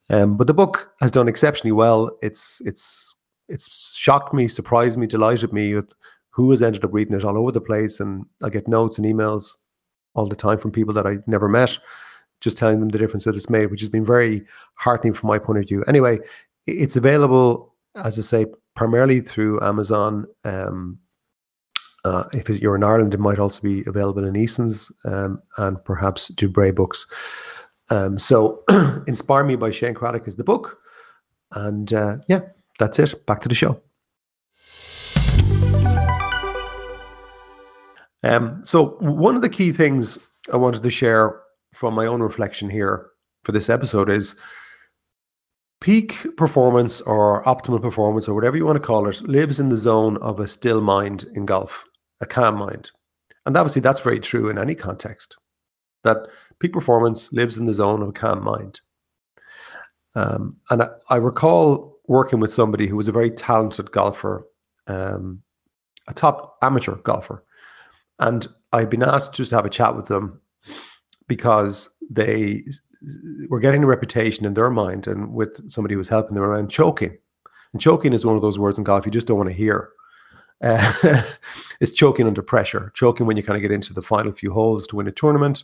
Um, 0.09 0.37
but 0.37 0.47
the 0.47 0.53
book 0.53 0.91
has 1.01 1.11
done 1.11 1.27
exceptionally 1.27 1.71
well. 1.71 2.17
It's 2.21 2.61
it's 2.65 3.15
it's 3.47 3.95
shocked 3.95 4.33
me, 4.33 4.47
surprised 4.47 4.97
me, 4.97 5.07
delighted 5.07 5.53
me 5.53 5.73
with 5.75 5.93
who 6.31 6.51
has 6.51 6.61
ended 6.61 6.83
up 6.85 6.93
reading 6.93 7.15
it 7.15 7.25
all 7.25 7.37
over 7.37 7.51
the 7.51 7.61
place. 7.61 7.99
And 7.99 8.25
I 8.43 8.49
get 8.49 8.67
notes 8.67 8.97
and 8.97 9.05
emails 9.05 9.57
all 10.13 10.27
the 10.27 10.35
time 10.35 10.59
from 10.59 10.71
people 10.71 10.93
that 10.93 11.05
I've 11.05 11.27
never 11.27 11.47
met, 11.47 11.77
just 12.41 12.57
telling 12.57 12.79
them 12.79 12.89
the 12.89 12.97
difference 12.97 13.25
that 13.25 13.35
it's 13.35 13.49
made, 13.49 13.67
which 13.71 13.81
has 13.81 13.89
been 13.89 14.05
very 14.05 14.43
heartening 14.75 15.13
from 15.13 15.27
my 15.27 15.39
point 15.39 15.59
of 15.59 15.67
view. 15.67 15.83
Anyway, 15.87 16.19
it's 16.65 16.95
available, 16.95 17.75
as 17.95 18.17
I 18.17 18.21
say, 18.21 18.45
primarily 18.75 19.21
through 19.21 19.61
Amazon. 19.61 20.25
Um, 20.43 20.99
uh, 22.05 22.23
if 22.31 22.47
you're 22.49 22.75
in 22.75 22.83
Ireland, 22.83 23.13
it 23.13 23.19
might 23.19 23.39
also 23.39 23.61
be 23.61 23.83
available 23.85 24.23
in 24.23 24.35
Eason's 24.35 24.91
um, 25.05 25.41
and 25.57 25.83
perhaps 25.83 26.31
Dubray 26.31 26.73
Books. 26.73 27.05
Um, 27.89 28.19
so, 28.19 28.63
Inspire 29.07 29.43
Me 29.43 29.55
by 29.55 29.71
Shane 29.71 29.93
Cradock 29.93 30.27
is 30.27 30.35
the 30.35 30.43
book. 30.43 30.79
And 31.51 31.91
uh, 31.93 32.17
yeah, 32.27 32.41
that's 32.77 32.99
it. 32.99 33.25
Back 33.25 33.41
to 33.41 33.49
the 33.49 33.55
show. 33.55 33.81
Um, 38.23 38.61
so, 38.63 38.97
one 38.99 39.35
of 39.35 39.41
the 39.41 39.49
key 39.49 39.71
things 39.71 40.19
I 40.51 40.57
wanted 40.57 40.83
to 40.83 40.89
share 40.89 41.41
from 41.73 41.93
my 41.93 42.05
own 42.05 42.21
reflection 42.21 42.69
here 42.69 43.07
for 43.43 43.51
this 43.51 43.69
episode 43.69 44.09
is 44.09 44.35
peak 45.81 46.25
performance 46.35 47.01
or 47.01 47.43
optimal 47.45 47.81
performance 47.81 48.27
or 48.27 48.33
whatever 48.33 48.57
you 48.57 48.65
want 48.65 48.75
to 48.75 48.85
call 48.85 49.07
it 49.07 49.21
lives 49.21 49.59
in 49.59 49.69
the 49.69 49.77
zone 49.77 50.17
of 50.17 50.39
a 50.39 50.47
still 50.47 50.81
mind 50.81 51.25
in 51.33 51.45
golf, 51.45 51.85
a 52.21 52.25
calm 52.25 52.57
mind. 52.57 52.91
And 53.45 53.55
obviously 53.55 53.81
that's 53.81 54.01
very 54.01 54.19
true 54.19 54.49
in 54.49 54.57
any 54.57 54.75
context. 54.75 55.37
That 56.03 56.27
peak 56.59 56.73
performance 56.73 57.31
lives 57.33 57.57
in 57.57 57.65
the 57.65 57.73
zone 57.73 58.01
of 58.01 58.09
a 58.09 58.13
calm 58.13 58.43
mind. 58.43 58.81
Um, 60.15 60.57
and 60.69 60.83
I, 60.83 60.87
I, 61.09 61.15
recall 61.17 61.99
working 62.07 62.39
with 62.39 62.51
somebody 62.51 62.87
who 62.87 62.95
was 62.95 63.07
a 63.07 63.11
very 63.11 63.29
talented 63.29 63.91
golfer, 63.91 64.47
um, 64.87 65.43
a 66.07 66.13
top 66.13 66.57
amateur 66.61 66.95
golfer. 66.95 67.43
And 68.17 68.47
I'd 68.73 68.89
been 68.89 69.03
asked 69.03 69.35
just 69.35 69.51
to 69.51 69.55
have 69.55 69.65
a 69.65 69.69
chat 69.69 69.95
with 69.95 70.07
them 70.07 70.41
because 71.27 71.89
they 72.09 72.63
were 73.49 73.59
getting 73.59 73.83
a 73.83 73.87
reputation 73.87 74.45
in 74.45 74.55
their 74.55 74.69
mind 74.69 75.07
and 75.07 75.33
with 75.33 75.69
somebody 75.69 75.93
who 75.93 75.99
was 75.99 76.09
helping 76.09 76.33
them 76.33 76.43
around 76.43 76.69
choking. 76.69 77.17
And 77.71 77.81
choking 77.81 78.13
is 78.13 78.25
one 78.25 78.35
of 78.35 78.41
those 78.41 78.59
words 78.59 78.77
in 78.77 78.83
golf 78.83 79.05
you 79.05 79.11
just 79.11 79.27
don't 79.27 79.37
want 79.37 79.49
to 79.49 79.55
hear. 79.55 79.91
Uh, 80.61 81.23
it's 81.79 81.93
choking 81.93 82.27
under 82.27 82.41
pressure, 82.41 82.91
choking 82.93 83.25
when 83.25 83.37
you 83.37 83.43
kind 83.43 83.55
of 83.55 83.61
get 83.61 83.71
into 83.71 83.93
the 83.93 84.01
final 84.01 84.31
few 84.31 84.51
holes 84.51 84.87
to 84.87 84.95
win 84.95 85.07
a 85.07 85.11
tournament. 85.11 85.63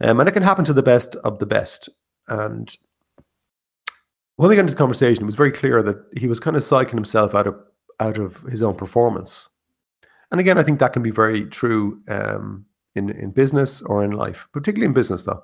Um, 0.00 0.20
and 0.20 0.28
it 0.28 0.32
can 0.32 0.42
happen 0.42 0.64
to 0.64 0.72
the 0.72 0.82
best 0.82 1.16
of 1.16 1.38
the 1.38 1.46
best. 1.46 1.88
And 2.28 2.74
when 4.36 4.48
we 4.48 4.56
got 4.56 4.60
into 4.60 4.72
this 4.72 4.78
conversation, 4.78 5.22
it 5.22 5.26
was 5.26 5.36
very 5.36 5.52
clear 5.52 5.82
that 5.82 5.96
he 6.16 6.26
was 6.26 6.40
kind 6.40 6.56
of 6.56 6.62
psyching 6.62 6.94
himself 6.94 7.34
out 7.34 7.46
of 7.46 7.56
out 8.00 8.18
of 8.18 8.38
his 8.42 8.62
own 8.62 8.74
performance. 8.74 9.48
And 10.30 10.40
again, 10.40 10.58
I 10.58 10.64
think 10.64 10.80
that 10.80 10.92
can 10.92 11.02
be 11.02 11.12
very 11.12 11.46
true 11.46 12.02
um, 12.08 12.66
in 12.94 13.10
in 13.10 13.30
business 13.30 13.82
or 13.82 14.02
in 14.02 14.10
life, 14.10 14.48
particularly 14.52 14.86
in 14.86 14.94
business, 14.94 15.24
though. 15.24 15.42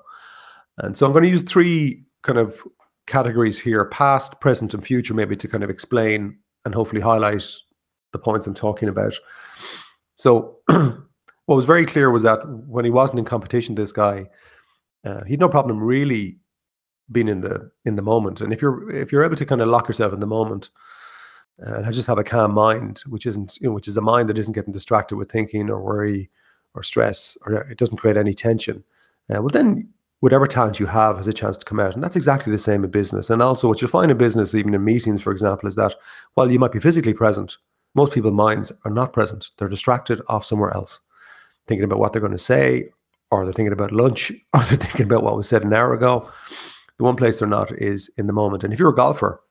And 0.77 0.97
so 0.97 1.05
I'm 1.05 1.13
going 1.13 1.23
to 1.23 1.29
use 1.29 1.43
three 1.43 2.03
kind 2.23 2.39
of 2.39 2.61
categories 3.07 3.59
here: 3.59 3.85
past, 3.85 4.41
present, 4.41 4.73
and 4.73 4.85
future, 4.85 5.13
maybe 5.13 5.37
to 5.37 5.47
kind 5.47 5.63
of 5.63 5.69
explain 5.69 6.37
and 6.65 6.75
hopefully 6.75 7.01
highlight 7.01 7.45
the 8.11 8.19
points 8.19 8.47
I'm 8.47 8.53
talking 8.53 8.89
about. 8.89 9.13
So, 10.15 10.57
what 10.67 11.55
was 11.55 11.65
very 11.65 11.85
clear 11.85 12.11
was 12.11 12.23
that 12.23 12.47
when 12.47 12.85
he 12.85 12.91
wasn't 12.91 13.19
in 13.19 13.25
competition, 13.25 13.75
this 13.75 13.91
guy, 13.91 14.29
uh, 15.05 15.23
he 15.25 15.33
had 15.33 15.39
no 15.39 15.49
problem 15.49 15.79
really 15.79 16.37
being 17.11 17.27
in 17.27 17.41
the 17.41 17.71
in 17.85 17.95
the 17.95 18.01
moment. 18.01 18.41
And 18.41 18.53
if 18.53 18.61
you're 18.61 18.89
if 18.91 19.11
you're 19.11 19.23
able 19.23 19.35
to 19.35 19.45
kind 19.45 19.61
of 19.61 19.67
lock 19.67 19.87
yourself 19.87 20.13
in 20.13 20.19
the 20.19 20.27
moment 20.27 20.69
uh, 21.65 21.81
and 21.81 21.93
just 21.93 22.07
have 22.07 22.17
a 22.17 22.23
calm 22.23 22.53
mind, 22.53 23.03
which 23.09 23.25
isn't 23.25 23.57
you 23.59 23.67
know, 23.67 23.73
which 23.73 23.87
is 23.87 23.97
a 23.97 24.01
mind 24.01 24.29
that 24.29 24.37
isn't 24.37 24.53
getting 24.53 24.73
distracted 24.73 25.15
with 25.15 25.31
thinking 25.31 25.69
or 25.69 25.81
worry 25.81 26.29
or 26.73 26.83
stress, 26.83 27.37
or 27.45 27.53
it 27.53 27.77
doesn't 27.77 27.97
create 27.97 28.17
any 28.17 28.33
tension. 28.33 28.83
Uh, 29.29 29.41
well, 29.41 29.49
then 29.49 29.89
whatever 30.21 30.47
talent 30.47 30.79
you 30.79 30.85
have 30.85 31.17
has 31.17 31.27
a 31.27 31.33
chance 31.33 31.57
to 31.57 31.65
come 31.65 31.79
out, 31.79 31.93
and 31.93 32.03
that's 32.03 32.15
exactly 32.15 32.51
the 32.51 32.57
same 32.57 32.83
in 32.83 32.91
business. 32.91 33.29
And 33.29 33.41
also, 33.41 33.67
what 33.67 33.81
you'll 33.81 33.91
find 33.91 34.11
in 34.11 34.17
business, 34.17 34.55
even 34.55 34.73
in 34.73 34.83
meetings, 34.83 35.21
for 35.21 35.31
example, 35.31 35.67
is 35.67 35.75
that 35.75 35.95
while 36.35 36.49
you 36.49 36.59
might 36.59 36.71
be 36.71 36.79
physically 36.79 37.13
present, 37.13 37.57
most 37.95 38.13
people's 38.13 38.33
minds 38.33 38.71
are 38.85 38.91
not 38.91 39.13
present. 39.13 39.47
They're 39.57 39.67
distracted 39.67 40.21
off 40.27 40.45
somewhere 40.45 40.73
else, 40.73 40.99
thinking 41.67 41.83
about 41.83 41.99
what 41.99 42.13
they're 42.13 42.21
going 42.21 42.31
to 42.31 42.39
say, 42.39 42.89
or 43.29 43.43
they're 43.43 43.53
thinking 43.53 43.73
about 43.73 43.91
lunch, 43.91 44.31
or 44.53 44.63
they're 44.63 44.77
thinking 44.77 45.05
about 45.05 45.23
what 45.23 45.35
was 45.35 45.49
said 45.49 45.63
an 45.63 45.73
hour 45.73 45.93
ago 45.93 46.29
the 47.01 47.05
one 47.05 47.15
place 47.15 47.39
they're 47.39 47.47
not 47.47 47.71
is 47.81 48.11
in 48.19 48.27
the 48.27 48.33
moment. 48.33 48.63
And 48.63 48.71
if 48.71 48.77
you're 48.77 48.91
a 48.91 48.95
golfer, 48.95 49.41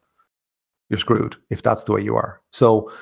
you're 0.89 1.01
screwed 1.01 1.35
if 1.51 1.63
that's 1.63 1.83
the 1.83 1.91
way 1.91 2.01
you 2.01 2.15
are. 2.15 2.41
So, 2.53 2.93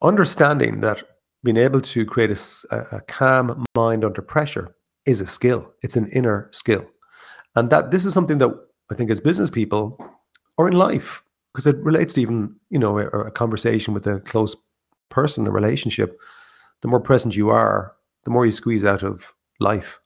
understanding 0.00 0.80
that 0.80 1.02
being 1.44 1.58
able 1.58 1.82
to 1.82 2.06
create 2.06 2.30
a, 2.30 2.76
a 2.90 3.00
calm 3.02 3.66
mind 3.76 4.02
under 4.02 4.22
pressure 4.22 4.74
is 5.04 5.20
a 5.20 5.26
skill. 5.26 5.70
It's 5.82 5.96
an 5.96 6.08
inner 6.08 6.48
skill, 6.52 6.86
and 7.54 7.68
that 7.68 7.90
this 7.90 8.06
is 8.06 8.14
something 8.14 8.38
that 8.38 8.48
I 8.90 8.94
think 8.94 9.10
as 9.10 9.20
business 9.20 9.50
people 9.50 9.98
or 10.56 10.68
in 10.68 10.74
life, 10.74 11.22
because 11.52 11.66
it 11.66 11.76
relates 11.84 12.14
to 12.14 12.22
even 12.22 12.56
you 12.70 12.78
know 12.78 12.98
a, 12.98 13.08
a 13.08 13.30
conversation 13.30 13.92
with 13.92 14.06
a 14.06 14.20
close 14.20 14.56
person, 15.12 15.46
a 15.46 15.50
relationship. 15.50 16.18
The 16.80 16.88
more 16.88 17.00
present 17.00 17.36
you 17.36 17.50
are, 17.50 17.94
the 18.24 18.30
more 18.30 18.44
you 18.44 18.52
squeeze 18.52 18.84
out 18.84 19.02
of 19.02 19.32
life. 19.60 20.00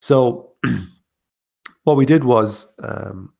So. 0.00 0.52
what 1.86 1.96
we 1.96 2.04
did 2.04 2.24
was 2.24 2.66
um, 2.82 3.32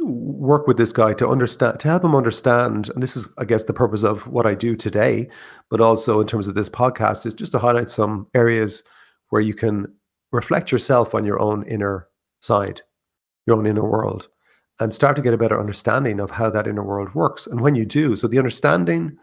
work 0.00 0.66
with 0.66 0.76
this 0.76 0.92
guy 0.92 1.14
to 1.14 1.26
understand 1.26 1.80
to 1.80 1.88
help 1.88 2.04
him 2.04 2.14
understand 2.14 2.90
and 2.90 3.02
this 3.02 3.16
is 3.16 3.26
i 3.38 3.44
guess 3.44 3.64
the 3.64 3.72
purpose 3.72 4.04
of 4.04 4.26
what 4.28 4.46
i 4.46 4.54
do 4.54 4.76
today 4.76 5.26
but 5.70 5.80
also 5.80 6.20
in 6.20 6.26
terms 6.26 6.46
of 6.46 6.54
this 6.54 6.68
podcast 6.68 7.24
is 7.24 7.34
just 7.34 7.50
to 7.50 7.58
highlight 7.58 7.90
some 7.90 8.26
areas 8.34 8.84
where 9.30 9.40
you 9.40 9.54
can 9.54 9.86
reflect 10.30 10.70
yourself 10.70 11.14
on 11.14 11.24
your 11.24 11.40
own 11.40 11.64
inner 11.66 12.06
side 12.40 12.82
your 13.46 13.56
own 13.56 13.66
inner 13.66 13.88
world 13.88 14.28
and 14.80 14.94
start 14.94 15.16
to 15.16 15.22
get 15.22 15.34
a 15.34 15.38
better 15.38 15.58
understanding 15.58 16.20
of 16.20 16.30
how 16.30 16.50
that 16.50 16.68
inner 16.68 16.84
world 16.84 17.12
works 17.14 17.46
and 17.46 17.62
when 17.62 17.74
you 17.74 17.86
do 17.86 18.16
so 18.16 18.28
the 18.28 18.38
understanding 18.38 19.16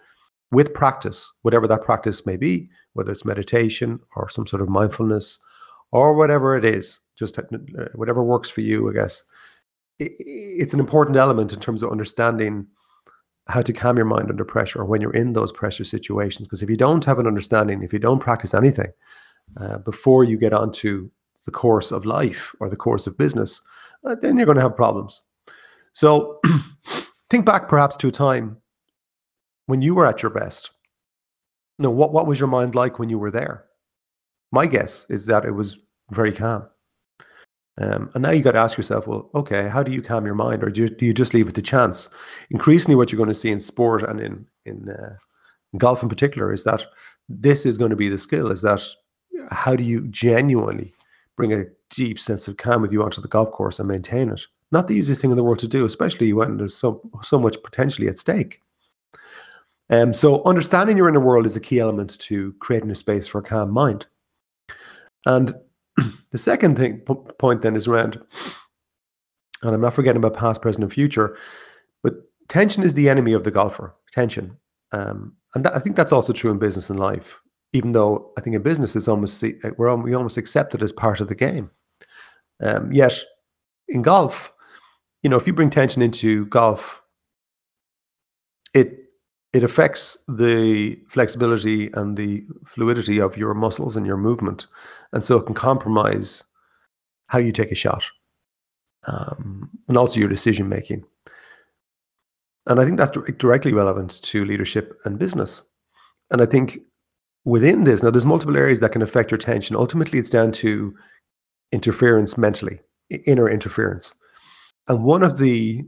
with 0.55 0.73
practice 0.73 1.31
whatever 1.43 1.67
that 1.67 1.81
practice 1.83 2.25
may 2.25 2.37
be 2.37 2.69
whether 2.93 3.11
it's 3.11 3.25
meditation 3.25 3.99
or 4.15 4.29
some 4.29 4.47
sort 4.47 4.61
of 4.61 4.69
mindfulness 4.69 5.37
or 5.91 6.13
whatever 6.13 6.57
it 6.57 6.65
is 6.65 7.01
just 7.15 7.39
uh, 7.39 7.43
whatever 7.95 8.23
works 8.23 8.49
for 8.49 8.61
you, 8.61 8.89
I 8.89 8.93
guess. 8.93 9.23
It's 9.99 10.73
an 10.73 10.79
important 10.79 11.15
element 11.15 11.53
in 11.53 11.59
terms 11.59 11.81
of 11.81 11.91
understanding 11.91 12.67
how 13.47 13.61
to 13.61 13.71
calm 13.71 13.95
your 13.95 14.05
mind 14.05 14.29
under 14.29 14.43
pressure 14.43 14.81
or 14.81 14.85
when 14.85 15.01
you're 15.01 15.13
in 15.13 15.33
those 15.33 15.51
pressure 15.51 15.83
situations. 15.83 16.47
Because 16.47 16.61
if 16.61 16.69
you 16.69 16.77
don't 16.77 17.05
have 17.05 17.19
an 17.19 17.27
understanding, 17.27 17.83
if 17.83 17.93
you 17.93 17.99
don't 17.99 18.19
practice 18.19 18.53
anything 18.53 18.91
uh, 19.61 19.77
before 19.79 20.23
you 20.23 20.37
get 20.37 20.51
onto 20.51 21.09
the 21.45 21.51
course 21.51 21.91
of 21.91 22.05
life 22.05 22.53
or 22.59 22.69
the 22.69 22.75
course 22.75 23.07
of 23.07 23.17
business, 23.17 23.61
uh, 24.05 24.15
then 24.21 24.35
you're 24.35 24.47
going 24.47 24.57
to 24.57 24.63
have 24.63 24.75
problems. 24.75 25.21
So 25.93 26.39
think 27.29 27.45
back 27.45 27.69
perhaps 27.69 27.95
to 27.97 28.07
a 28.07 28.11
time 28.11 28.57
when 29.67 29.81
you 29.81 29.95
were 29.95 30.05
at 30.05 30.21
your 30.21 30.31
best. 30.31 30.71
No, 31.77 31.89
what, 31.89 32.13
what 32.13 32.27
was 32.27 32.39
your 32.39 32.47
mind 32.47 32.75
like 32.75 32.99
when 32.99 33.09
you 33.09 33.19
were 33.19 33.31
there? 33.31 33.65
My 34.51 34.65
guess 34.65 35.05
is 35.09 35.25
that 35.25 35.45
it 35.45 35.51
was 35.51 35.77
very 36.11 36.31
calm. 36.31 36.67
Um, 37.79 38.09
and 38.13 38.23
now 38.23 38.31
you 38.31 38.41
got 38.41 38.53
to 38.53 38.59
ask 38.59 38.77
yourself, 38.77 39.05
well, 39.05 39.29
okay, 39.35 39.67
how 39.67 39.83
do 39.83 39.91
you 39.91 40.01
calm 40.01 40.25
your 40.25 40.35
mind, 40.35 40.63
or 40.63 40.69
do 40.69 40.83
you, 40.83 40.89
do 40.89 41.05
you 41.05 41.13
just 41.13 41.33
leave 41.33 41.49
it 41.49 41.55
to 41.55 41.61
chance? 41.61 42.07
Increasingly, 42.49 42.95
what 42.95 43.11
you're 43.11 43.17
going 43.17 43.27
to 43.27 43.33
see 43.33 43.51
in 43.51 43.59
sport 43.59 44.03
and 44.03 44.21
in 44.21 44.47
in, 44.65 44.89
uh, 44.89 45.15
golf 45.77 46.01
in 46.01 46.07
particular 46.07 46.53
is 46.53 46.63
that 46.63 46.85
this 47.27 47.65
is 47.65 47.77
going 47.77 47.89
to 47.89 47.97
be 47.97 48.07
the 48.07 48.17
skill: 48.17 48.49
is 48.49 48.61
that 48.61 48.81
how 49.51 49.75
do 49.75 49.83
you 49.83 50.07
genuinely 50.07 50.93
bring 51.35 51.51
a 51.51 51.65
deep 51.89 52.17
sense 52.17 52.47
of 52.47 52.55
calm 52.55 52.81
with 52.81 52.93
you 52.93 53.03
onto 53.03 53.19
the 53.19 53.27
golf 53.27 53.51
course 53.51 53.77
and 53.77 53.89
maintain 53.89 54.29
it? 54.29 54.41
Not 54.71 54.87
the 54.87 54.95
easiest 54.95 55.21
thing 55.21 55.31
in 55.31 55.37
the 55.37 55.43
world 55.43 55.59
to 55.59 55.67
do, 55.67 55.83
especially 55.83 56.31
when 56.31 56.55
there's 56.55 56.75
so 56.75 57.01
so 57.23 57.37
much 57.37 57.61
potentially 57.61 58.07
at 58.07 58.17
stake. 58.17 58.61
Um, 59.89 60.13
so 60.13 60.43
understanding 60.45 60.97
your 60.97 61.09
inner 61.09 61.19
world 61.19 61.45
is 61.45 61.55
a 61.55 61.59
key 61.61 61.79
element 61.79 62.17
to 62.19 62.53
creating 62.59 62.91
a 62.91 62.95
space 62.95 63.27
for 63.27 63.39
a 63.39 63.43
calm 63.43 63.71
mind. 63.71 64.07
And 65.25 65.53
the 66.31 66.37
second 66.37 66.77
thing 66.77 66.99
p- 66.99 67.13
point 67.37 67.61
then 67.61 67.75
is 67.75 67.87
around, 67.87 68.19
and 69.61 69.75
I'm 69.75 69.81
not 69.81 69.93
forgetting 69.93 70.23
about 70.23 70.37
past, 70.37 70.61
present, 70.61 70.83
and 70.83 70.93
future, 70.93 71.37
but 72.03 72.13
tension 72.49 72.83
is 72.83 72.93
the 72.93 73.09
enemy 73.09 73.33
of 73.33 73.43
the 73.43 73.51
golfer. 73.51 73.95
Tension, 74.11 74.57
um, 74.91 75.35
and 75.53 75.65
that, 75.65 75.75
I 75.75 75.79
think 75.79 75.95
that's 75.95 76.11
also 76.11 76.33
true 76.33 76.51
in 76.51 76.59
business 76.59 76.89
and 76.89 76.99
life. 76.99 77.39
Even 77.73 77.91
though 77.91 78.31
I 78.37 78.41
think 78.41 78.55
in 78.55 78.61
business 78.61 78.95
it's 78.95 79.07
almost 79.07 79.43
we're 79.77 79.93
we 79.95 80.13
almost 80.13 80.37
accept 80.37 80.73
it 80.73 80.81
as 80.81 80.93
part 80.93 81.19
of 81.19 81.27
the 81.27 81.35
game. 81.35 81.69
Um, 82.63 82.91
yet 82.93 83.19
in 83.89 84.01
golf, 84.01 84.53
you 85.23 85.29
know, 85.29 85.35
if 85.35 85.45
you 85.45 85.53
bring 85.53 85.69
tension 85.69 86.01
into 86.01 86.45
golf, 86.45 87.01
it 89.55 89.63
affects 89.63 90.17
the 90.27 90.99
flexibility 91.07 91.89
and 91.93 92.17
the 92.17 92.43
fluidity 92.65 93.21
of 93.21 93.37
your 93.37 93.53
muscles 93.53 93.95
and 93.95 94.05
your 94.05 94.17
movement. 94.17 94.67
And 95.13 95.23
so 95.23 95.37
it 95.37 95.45
can 95.45 95.55
compromise 95.55 96.43
how 97.27 97.39
you 97.39 97.53
take 97.53 97.71
a 97.71 97.75
shot 97.75 98.03
um, 99.07 99.69
and 99.87 99.97
also 99.97 100.19
your 100.19 100.27
decision 100.27 100.67
making. 100.67 101.05
And 102.67 102.81
I 102.81 102.83
think 102.83 102.97
that's 102.97 103.17
directly 103.37 103.71
relevant 103.71 104.21
to 104.23 104.43
leadership 104.43 104.99
and 105.05 105.17
business. 105.17 105.61
And 106.31 106.41
I 106.41 106.47
think 106.47 106.79
within 107.45 107.85
this, 107.85 108.03
now 108.03 108.11
there's 108.11 108.25
multiple 108.25 108.57
areas 108.57 108.81
that 108.81 108.91
can 108.91 109.01
affect 109.01 109.31
your 109.31 109.37
attention. 109.37 109.77
Ultimately, 109.77 110.19
it's 110.19 110.29
down 110.29 110.51
to 110.51 110.93
interference 111.71 112.37
mentally, 112.37 112.81
inner 113.25 113.49
interference. 113.49 114.15
And 114.89 115.05
one 115.05 115.23
of 115.23 115.37
the 115.37 115.85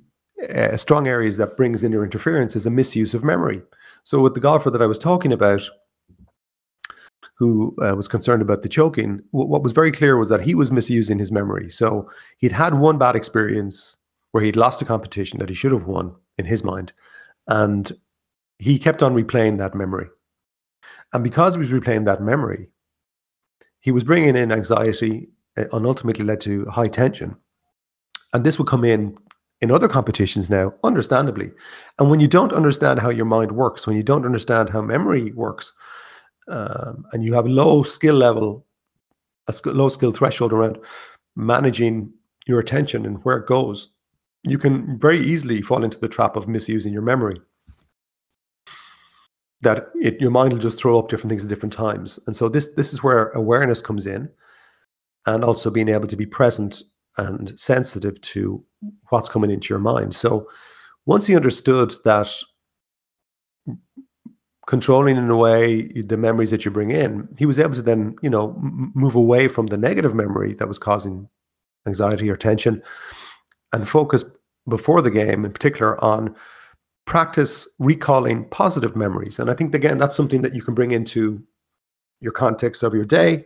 uh, 0.56 0.78
strong 0.78 1.08
areas 1.08 1.38
that 1.38 1.58
brings 1.58 1.84
in 1.84 1.92
your 1.92 2.04
interference 2.04 2.56
is 2.56 2.66
a 2.66 2.72
misuse 2.72 3.14
of 3.14 3.24
memory. 3.24 3.62
So 4.04 4.22
with 4.22 4.34
the 4.34 4.40
golfer 4.40 4.70
that 4.70 4.82
I 4.82 4.86
was 4.86 5.00
talking 5.00 5.34
about, 5.34 5.62
who 7.38 7.76
uh, 7.82 7.96
was 7.96 8.08
concerned 8.08 8.42
about 8.42 8.64
the 8.64 8.70
choking, 8.70 9.22
w- 9.32 9.50
what 9.50 9.64
was 9.64 9.74
very 9.74 9.92
clear 9.92 10.18
was 10.18 10.30
that 10.30 10.42
he 10.42 10.56
was 10.56 10.72
misusing 10.72 11.20
his 11.20 11.32
memory. 11.32 11.70
So 11.70 12.10
he'd 12.38 12.52
had 12.52 12.76
one 12.76 12.98
bad 12.98 13.16
experience 13.16 13.98
where 14.32 14.44
he'd 14.44 14.56
lost 14.56 14.82
a 14.82 14.86
competition 14.86 15.40
that 15.40 15.50
he 15.50 15.56
should 15.56 15.72
have 15.72 15.86
won 15.86 16.16
in 16.38 16.46
his 16.46 16.64
mind, 16.64 16.94
and 17.48 17.92
he 18.60 18.80
kept 18.80 19.04
on 19.04 19.16
replaying 19.16 19.58
that 19.60 19.76
memory. 19.76 20.08
And 21.14 21.24
because 21.24 21.56
he 21.56 21.60
was 21.60 21.70
replaying 21.70 22.06
that 22.06 22.22
memory, 22.22 22.70
he 23.80 23.92
was 23.92 24.04
bringing 24.04 24.36
in 24.36 24.52
anxiety 24.52 25.30
uh, 25.58 25.66
and 25.72 25.86
ultimately 25.86 26.26
led 26.26 26.42
to 26.42 26.66
high 26.66 26.88
tension. 26.88 27.36
And 28.34 28.44
this 28.44 28.58
would 28.58 28.68
come 28.68 28.84
in 28.84 29.18
in 29.62 29.72
other 29.72 29.88
competitions 29.88 30.50
now, 30.50 30.74
understandably. 30.84 31.52
And 31.98 32.10
when 32.10 32.20
you 32.20 32.28
don't 32.28 32.54
understand 32.54 33.00
how 33.00 33.10
your 33.10 33.26
mind 33.26 33.52
works, 33.52 33.88
when 33.88 33.96
you 33.96 34.04
don't 34.04 34.26
understand 34.26 34.70
how 34.70 34.82
memory 34.82 35.32
works, 35.32 35.74
um, 36.48 37.06
and 37.12 37.24
you 37.24 37.34
have 37.34 37.46
a 37.46 37.50
low 37.50 37.84
skill 37.84 38.16
level, 38.16 38.66
a 39.48 39.54
sk- 39.54 39.68
low 39.68 39.90
skill 39.90 40.12
threshold 40.12 40.54
around 40.54 40.78
managing 41.36 42.12
your 42.46 42.60
attention 42.60 43.06
and 43.06 43.24
where 43.24 43.38
it 43.38 43.48
goes, 43.48 43.90
you 44.44 44.58
can 44.58 44.98
very 45.00 45.20
easily 45.20 45.62
fall 45.62 45.84
into 45.84 46.00
the 46.00 46.08
trap 46.08 46.36
of 46.36 46.48
misusing 46.48 46.94
your 46.94 47.02
memory. 47.02 47.40
That 49.62 49.90
it, 49.96 50.22
your 50.22 50.32
mind 50.32 50.54
will 50.54 50.60
just 50.60 50.78
throw 50.78 51.00
up 51.00 51.10
different 51.10 51.32
things 51.32 51.44
at 51.44 51.50
different 51.50 51.74
times, 51.74 52.20
and 52.28 52.38
so 52.38 52.48
this 52.48 52.76
this 52.76 52.94
is 52.94 53.02
where 53.02 53.30
awareness 53.30 53.82
comes 53.82 54.06
in, 54.06 54.30
and 55.26 55.44
also 55.44 55.72
being 55.72 55.90
able 55.90 56.08
to 56.08 56.16
be 56.16 56.28
present 56.28 56.84
and 57.18 57.60
sensitive 57.60 58.20
to 58.22 58.64
what's 59.10 59.30
coming 59.30 59.52
into 59.52 59.70
your 59.70 59.80
mind. 59.80 60.16
So 60.16 60.48
once 61.06 61.26
he 61.26 61.36
understood 61.36 61.94
that 62.06 62.32
controlling 64.68 65.16
in 65.16 65.30
a 65.30 65.38
way 65.38 65.88
the 66.02 66.18
memories 66.18 66.52
that 66.52 66.66
you 66.66 66.72
bring 66.72 66.92
in, 66.92 67.28
he 67.38 67.46
was 67.46 67.58
able 67.58 67.74
to 67.74 67.82
then, 67.82 68.16
you 68.22 68.30
know, 68.30 68.56
move 68.60 69.16
away 69.16 69.48
from 69.48 69.68
the 69.68 69.78
negative 69.78 70.14
memory 70.14 70.54
that 70.56 70.68
was 70.68 70.78
causing 70.78 71.30
anxiety 71.88 72.30
or 72.30 72.36
tension 72.36 72.82
and 73.74 73.88
focus 73.88 74.26
before 74.68 75.02
the 75.02 75.12
game 75.12 75.46
in 75.46 75.52
particular 75.54 76.04
on 76.04 76.36
practice 77.06 77.68
recalling 77.80 78.44
positive 78.50 78.96
memories. 78.96 79.40
And 79.40 79.50
I 79.50 79.54
think 79.54 79.74
again 79.74 79.98
that's 79.98 80.16
something 80.16 80.42
that 80.42 80.54
you 80.54 80.62
can 80.62 80.74
bring 80.74 80.92
into 80.92 81.42
your 82.20 82.34
context 82.34 82.84
of 82.84 82.94
your 82.94 83.06
day. 83.06 83.46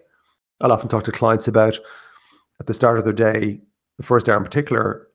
I'll 0.59 0.71
often 0.71 0.89
talk 0.89 1.03
to 1.03 1.11
clients 1.11 1.47
about 1.47 1.77
at 2.61 2.67
the 2.67 2.75
start 2.75 2.99
of 2.99 3.03
their 3.03 3.11
day, 3.11 3.59
the 3.97 4.03
first 4.03 4.29
hour 4.29 4.37
in 4.37 4.43
particular, 4.43 5.07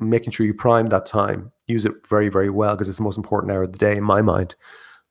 making 0.00 0.30
sure 0.30 0.46
you 0.46 0.54
prime 0.54 0.86
that 0.86 1.04
time, 1.04 1.52
use 1.66 1.84
it 1.84 1.92
very, 2.08 2.30
very 2.30 2.48
well 2.48 2.74
because 2.74 2.88
it's 2.88 2.96
the 2.96 3.04
most 3.04 3.18
important 3.18 3.52
hour 3.52 3.64
of 3.64 3.72
the 3.72 3.78
day 3.78 3.94
in 3.94 4.02
my 4.02 4.22
mind. 4.22 4.56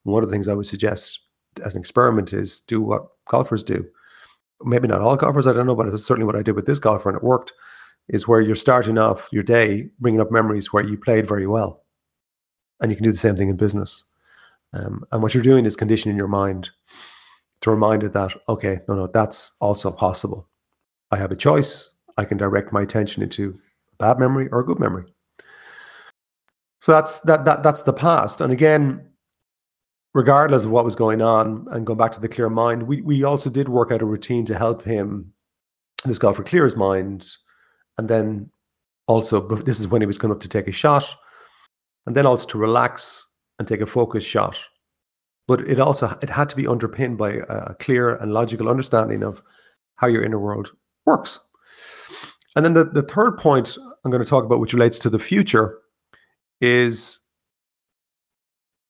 One 0.01 0.23
of 0.23 0.29
the 0.29 0.33
things 0.33 0.47
I 0.47 0.55
would 0.55 0.65
suggest 0.65 1.19
as 1.63 1.75
an 1.75 1.81
experiment 1.81 2.33
is 2.33 2.61
do 2.61 2.81
what 2.81 3.05
golfers 3.29 3.63
do. 3.63 3.85
Maybe 4.63 4.87
not 4.87 5.01
all 5.01 5.15
golfers, 5.15 5.45
I 5.45 5.53
don't 5.53 5.67
know, 5.67 5.75
but 5.75 5.85
it's 5.85 6.03
certainly 6.03 6.25
what 6.25 6.35
I 6.35 6.41
did 6.41 6.55
with 6.55 6.65
this 6.65 6.79
golfer 6.79 7.09
and 7.09 7.15
it 7.15 7.23
worked. 7.23 7.53
Is 8.09 8.27
where 8.27 8.41
you're 8.41 8.55
starting 8.55 8.97
off 8.97 9.29
your 9.31 9.43
day 9.43 9.89
bringing 9.99 10.21
up 10.21 10.31
memories 10.31 10.73
where 10.73 10.83
you 10.83 10.97
played 10.97 11.27
very 11.27 11.45
well. 11.45 11.83
And 12.79 12.89
you 12.89 12.95
can 12.95 13.03
do 13.03 13.11
the 13.11 13.17
same 13.17 13.35
thing 13.35 13.49
in 13.49 13.57
business. 13.57 14.03
Um, 14.73 15.03
and 15.11 15.21
what 15.21 15.35
you're 15.35 15.43
doing 15.43 15.65
is 15.65 15.75
conditioning 15.75 16.17
your 16.17 16.27
mind 16.27 16.71
to 17.61 17.69
remind 17.69 18.01
it 18.01 18.13
that, 18.13 18.33
okay, 18.49 18.79
no, 18.87 18.95
no, 18.95 19.07
that's 19.07 19.51
also 19.59 19.91
possible. 19.91 20.47
I 21.11 21.17
have 21.17 21.31
a 21.31 21.35
choice. 21.35 21.93
I 22.17 22.25
can 22.25 22.37
direct 22.37 22.73
my 22.73 22.81
attention 22.81 23.23
into 23.23 23.57
a 23.93 23.95
bad 23.97 24.19
memory 24.19 24.49
or 24.51 24.59
a 24.59 24.65
good 24.65 24.79
memory. 24.79 25.05
So 26.79 26.91
that's 26.91 27.21
that 27.21 27.45
that 27.45 27.63
that's 27.63 27.83
the 27.83 27.93
past. 27.93 28.41
And 28.41 28.51
again, 28.53 29.07
regardless 30.13 30.65
of 30.65 30.71
what 30.71 30.85
was 30.85 30.95
going 30.95 31.21
on, 31.21 31.65
and 31.71 31.85
going 31.85 31.97
back 31.97 32.11
to 32.13 32.19
the 32.19 32.27
clear 32.27 32.49
mind, 32.49 32.83
we 32.83 33.01
we 33.01 33.23
also 33.23 33.49
did 33.49 33.69
work 33.69 33.91
out 33.91 34.01
a 34.01 34.05
routine 34.05 34.45
to 34.45 34.57
help 34.57 34.83
him, 34.83 35.33
this 36.05 36.19
golfer, 36.19 36.43
clear 36.43 36.65
his 36.65 36.75
mind, 36.75 37.27
and 37.97 38.09
then 38.09 38.49
also 39.07 39.41
this 39.57 39.79
is 39.79 39.87
when 39.87 40.01
he 40.01 40.07
was 40.07 40.17
coming 40.17 40.35
up 40.35 40.41
to 40.41 40.49
take 40.49 40.67
a 40.67 40.71
shot, 40.71 41.15
and 42.05 42.15
then 42.15 42.25
also 42.25 42.47
to 42.47 42.57
relax 42.57 43.25
and 43.59 43.67
take 43.67 43.81
a 43.81 43.85
focused 43.85 44.27
shot. 44.27 44.57
But 45.47 45.61
it 45.61 45.79
also 45.79 46.17
it 46.21 46.29
had 46.29 46.49
to 46.49 46.55
be 46.55 46.67
underpinned 46.67 47.17
by 47.17 47.39
a 47.49 47.73
clear 47.75 48.15
and 48.15 48.33
logical 48.33 48.69
understanding 48.69 49.23
of 49.23 49.41
how 49.95 50.07
your 50.07 50.23
inner 50.23 50.39
world 50.39 50.73
works. 51.07 51.39
And 52.55 52.65
then 52.65 52.73
the, 52.73 52.85
the 52.85 53.01
third 53.01 53.37
point 53.37 53.77
I'm 54.03 54.11
going 54.11 54.23
to 54.23 54.29
talk 54.29 54.43
about, 54.43 54.59
which 54.59 54.73
relates 54.73 54.99
to 54.99 55.09
the 55.09 55.19
future, 55.19 55.79
is 56.61 57.21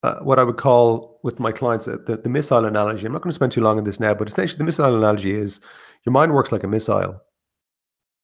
uh, 0.02 0.16
what 0.20 0.38
I 0.38 0.44
would 0.44 0.56
call 0.56 1.20
with 1.22 1.40
my 1.40 1.52
clients 1.52 1.88
uh, 1.88 1.96
the, 2.06 2.16
the 2.16 2.28
missile 2.28 2.64
analogy. 2.64 3.06
I'm 3.06 3.12
not 3.12 3.22
going 3.22 3.30
to 3.30 3.34
spend 3.34 3.52
too 3.52 3.60
long 3.60 3.78
on 3.78 3.84
this 3.84 4.00
now, 4.00 4.14
but 4.14 4.28
essentially 4.28 4.58
the 4.58 4.64
missile 4.64 4.96
analogy 4.96 5.32
is 5.32 5.60
your 6.04 6.12
mind 6.12 6.32
works 6.32 6.52
like 6.52 6.64
a 6.64 6.68
missile. 6.68 7.20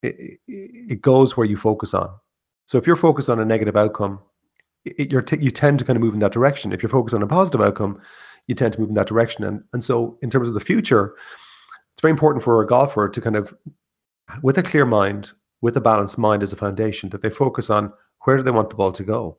It, 0.03 0.17
it, 0.19 0.41
it 0.47 1.03
goes 1.03 1.37
where 1.37 1.47
you 1.47 1.57
focus 1.57 1.95
on. 1.95 2.11
So 2.67 2.79
if 2.79 2.87
you're 2.87 2.97
focused 2.97 3.29
on 3.29 3.41
a 3.41 3.45
negative 3.45 3.77
outcome, 3.77 4.21
it, 4.85 5.11
you're 5.11 5.23
t- 5.23 5.41
you 5.41 5.51
tend 5.51 5.79
to 5.79 5.85
kind 5.85 5.97
of 5.97 6.03
move 6.03 6.15
in 6.15 6.21
that 6.21 6.33
direction. 6.33 6.73
If 6.73 6.83
you're 6.83 6.91
focused 6.91 7.15
on 7.15 7.23
a 7.23 7.27
positive 7.27 7.61
outcome, 7.61 8.01
you 8.47 8.55
tend 8.55 8.75
to 8.75 8.81
move 8.81 8.91
in 8.91 8.95
that 8.95 9.07
direction. 9.09 9.45
And 9.45 9.65
and 9.73 9.83
so 9.83 10.19
in 10.23 10.31
terms 10.31 10.49
of 10.49 10.55
the 10.55 10.61
future, 10.61 11.15
it's 11.95 12.03
very 12.03 12.13
important 12.13 12.45
for 12.45 12.63
a 12.63 12.67
golfer 12.67 13.09
to 13.09 13.21
kind 13.21 13.37
of 13.37 13.55
with 14.43 14.59
a 14.59 14.63
clear 14.63 14.85
mind, 14.85 15.33
with 15.61 15.77
a 15.77 15.81
balanced 15.81 16.19
mind 16.19 16.43
as 16.43 16.53
a 16.53 16.57
foundation, 16.57 17.11
that 17.11 17.23
they 17.23 17.31
focus 17.31 17.71
on 17.71 17.93
where 18.25 18.37
do 18.37 18.43
they 18.43 18.51
want 18.51 18.71
the 18.71 18.77
ball 18.77 18.93
to 18.93 19.05
go. 19.05 19.39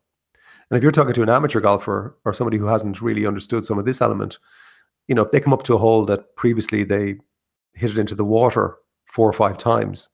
And 0.69 0.77
if 0.77 0.83
you're 0.83 0.91
talking 0.91 1.13
to 1.13 1.23
an 1.23 1.29
amateur 1.29 1.59
golfer 1.59 2.17
or 2.25 2.33
somebody 2.33 2.57
who 2.57 2.65
hasn't 2.65 3.01
really 3.01 3.25
understood 3.25 3.65
some 3.65 3.77
of 3.77 3.85
this 3.85 4.01
element, 4.01 4.39
you 5.07 5.15
know, 5.15 5.23
if 5.23 5.31
they 5.31 5.39
come 5.39 5.53
up 5.53 5.63
to 5.63 5.75
a 5.75 5.79
hole 5.79 6.05
that 6.05 6.35
previously 6.35 6.83
they 6.83 7.15
hit 7.73 7.91
it 7.91 7.97
into 7.97 8.15
the 8.15 8.25
water 8.25 8.77
four 9.05 9.29
or 9.29 9.33
five 9.33 9.57
times, 9.57 10.09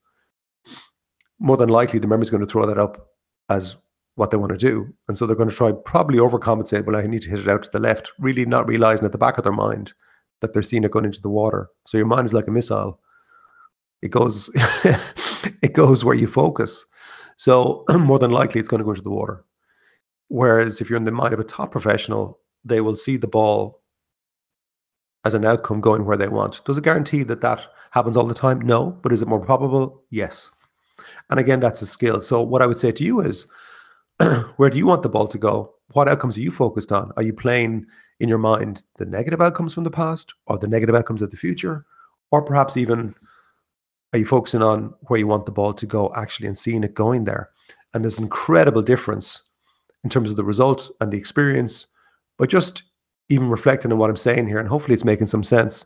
more 1.39 1.57
than 1.57 1.69
likely 1.69 1.99
the 1.99 2.07
memory's 2.07 2.29
going 2.29 2.45
to 2.45 2.49
throw 2.49 2.65
that 2.65 2.77
up 2.77 3.07
as 3.49 3.77
what 4.15 4.31
they 4.31 4.37
want 4.37 4.51
to 4.51 4.57
do. 4.57 4.93
And 5.07 5.17
so 5.17 5.25
they're 5.25 5.35
going 5.35 5.49
to 5.49 5.55
try 5.55 5.71
probably 5.71 6.17
overcompensate, 6.17 6.85
well, 6.85 6.97
I 6.97 7.07
need 7.07 7.21
to 7.23 7.29
hit 7.29 7.39
it 7.39 7.47
out 7.47 7.63
to 7.63 7.69
the 7.71 7.79
left, 7.79 8.11
really 8.19 8.45
not 8.45 8.67
realizing 8.67 9.05
at 9.05 9.13
the 9.13 9.17
back 9.17 9.37
of 9.37 9.43
their 9.43 9.53
mind 9.53 9.93
that 10.41 10.53
they're 10.53 10.61
seeing 10.61 10.83
it 10.83 10.91
going 10.91 11.05
into 11.05 11.21
the 11.21 11.29
water. 11.29 11.69
So 11.85 11.97
your 11.97 12.07
mind 12.07 12.25
is 12.25 12.33
like 12.33 12.47
a 12.47 12.51
missile 12.51 12.99
it 14.01 14.09
goes 14.09 14.49
it 15.61 15.73
goes 15.73 16.03
where 16.03 16.15
you 16.15 16.27
focus. 16.27 16.85
So 17.37 17.85
more 17.97 18.19
than 18.19 18.31
likely 18.31 18.59
it's 18.59 18.69
going 18.69 18.79
to 18.79 18.85
go 18.85 18.91
into 18.91 19.01
the 19.01 19.09
water. 19.09 19.45
Whereas 20.27 20.79
if 20.79 20.89
you're 20.89 20.97
in 20.97 21.05
the 21.05 21.11
mind 21.11 21.33
of 21.33 21.39
a 21.39 21.43
top 21.43 21.71
professional, 21.71 22.39
they 22.63 22.81
will 22.81 22.95
see 22.95 23.17
the 23.17 23.27
ball 23.27 23.81
as 25.25 25.33
an 25.33 25.45
outcome 25.45 25.81
going 25.81 26.05
where 26.05 26.17
they 26.17 26.27
want. 26.27 26.63
Does 26.65 26.77
it 26.77 26.83
guarantee 26.83 27.23
that 27.23 27.41
that 27.41 27.67
happens 27.91 28.17
all 28.17 28.25
the 28.25 28.33
time? 28.33 28.61
No. 28.61 28.91
But 29.03 29.11
is 29.11 29.21
it 29.21 29.27
more 29.27 29.43
probable? 29.43 30.03
Yes. 30.09 30.49
And 31.29 31.39
again, 31.39 31.59
that's 31.59 31.81
a 31.81 31.85
skill. 31.85 32.21
So 32.21 32.41
what 32.41 32.61
I 32.61 32.65
would 32.65 32.79
say 32.79 32.91
to 32.91 33.03
you 33.03 33.19
is, 33.21 33.47
where 34.57 34.69
do 34.69 34.77
you 34.77 34.85
want 34.85 35.03
the 35.03 35.09
ball 35.09 35.27
to 35.27 35.37
go? 35.37 35.73
What 35.93 36.07
outcomes 36.07 36.37
are 36.37 36.41
you 36.41 36.51
focused 36.51 36.91
on? 36.91 37.11
Are 37.17 37.23
you 37.23 37.33
playing 37.33 37.85
in 38.19 38.29
your 38.29 38.37
mind 38.37 38.83
the 38.97 39.05
negative 39.05 39.41
outcomes 39.41 39.73
from 39.73 39.83
the 39.83 39.91
past 39.91 40.33
or 40.47 40.57
the 40.57 40.67
negative 40.67 40.95
outcomes 40.95 41.21
of 41.21 41.31
the 41.31 41.37
future? 41.37 41.85
Or 42.31 42.41
perhaps 42.41 42.77
even 42.77 43.13
are 44.13 44.19
you 44.19 44.25
focusing 44.25 44.61
on 44.61 44.93
where 45.01 45.19
you 45.19 45.27
want 45.27 45.45
the 45.45 45.51
ball 45.51 45.73
to 45.73 45.85
go 45.85 46.11
actually 46.15 46.47
and 46.47 46.57
seeing 46.57 46.83
it 46.83 46.93
going 46.93 47.23
there? 47.23 47.49
And 47.93 48.03
there's 48.03 48.17
an 48.17 48.25
incredible 48.25 48.81
difference 48.81 49.43
in 50.03 50.09
terms 50.09 50.29
of 50.29 50.35
the 50.35 50.43
result 50.43 50.89
and 50.99 51.11
the 51.11 51.17
experience, 51.17 51.87
but 52.37 52.49
just 52.49 52.83
even 53.29 53.49
reflecting 53.49 53.91
on 53.91 53.97
what 53.97 54.09
I'm 54.09 54.17
saying 54.17 54.47
here, 54.47 54.59
and 54.59 54.67
hopefully 54.67 54.93
it's 54.93 55.05
making 55.05 55.27
some 55.27 55.43
sense 55.43 55.85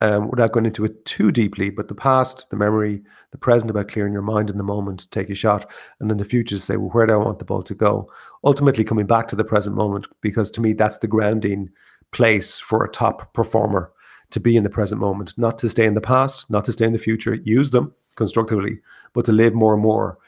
um, 0.00 0.28
without 0.28 0.52
going 0.52 0.66
into 0.66 0.84
it 0.84 1.04
too 1.04 1.30
deeply. 1.30 1.70
But 1.70 1.88
the 1.88 1.94
past, 1.94 2.50
the 2.50 2.56
memory, 2.56 3.02
the 3.30 3.38
present 3.38 3.70
about 3.70 3.88
clearing 3.88 4.12
your 4.12 4.22
mind 4.22 4.50
in 4.50 4.58
the 4.58 4.64
moment, 4.64 5.10
take 5.10 5.30
a 5.30 5.34
shot, 5.34 5.70
and 6.00 6.10
then 6.10 6.18
the 6.18 6.24
future 6.24 6.56
to 6.56 6.60
say, 6.60 6.76
well, 6.76 6.90
where 6.90 7.06
do 7.06 7.14
I 7.14 7.16
want 7.16 7.38
the 7.38 7.44
ball 7.44 7.62
to 7.62 7.74
go? 7.74 8.08
Ultimately, 8.44 8.84
coming 8.84 9.06
back 9.06 9.28
to 9.28 9.36
the 9.36 9.44
present 9.44 9.76
moment, 9.76 10.06
because 10.20 10.50
to 10.52 10.60
me, 10.60 10.72
that's 10.72 10.98
the 10.98 11.08
grounding 11.08 11.70
place 12.12 12.58
for 12.58 12.84
a 12.84 12.90
top 12.90 13.32
performer 13.32 13.91
to 14.32 14.40
be 14.40 14.56
in 14.56 14.64
the 14.64 14.70
present 14.70 15.00
moment, 15.00 15.36
not 15.36 15.58
to 15.60 15.68
stay 15.68 15.86
in 15.86 15.94
the 15.94 16.00
past, 16.00 16.50
not 16.50 16.64
to 16.64 16.72
stay 16.72 16.86
in 16.86 16.92
the 16.92 16.98
future, 16.98 17.34
use 17.34 17.70
them 17.70 17.94
constructively, 18.16 18.80
but 19.12 19.24
to 19.26 19.32
live 19.32 19.54
more 19.54 19.74
and 19.74 19.82
more 19.82 20.18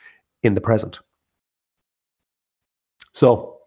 in 0.42 0.54
the 0.54 0.60
present. 0.60 1.00
So, 3.12 3.58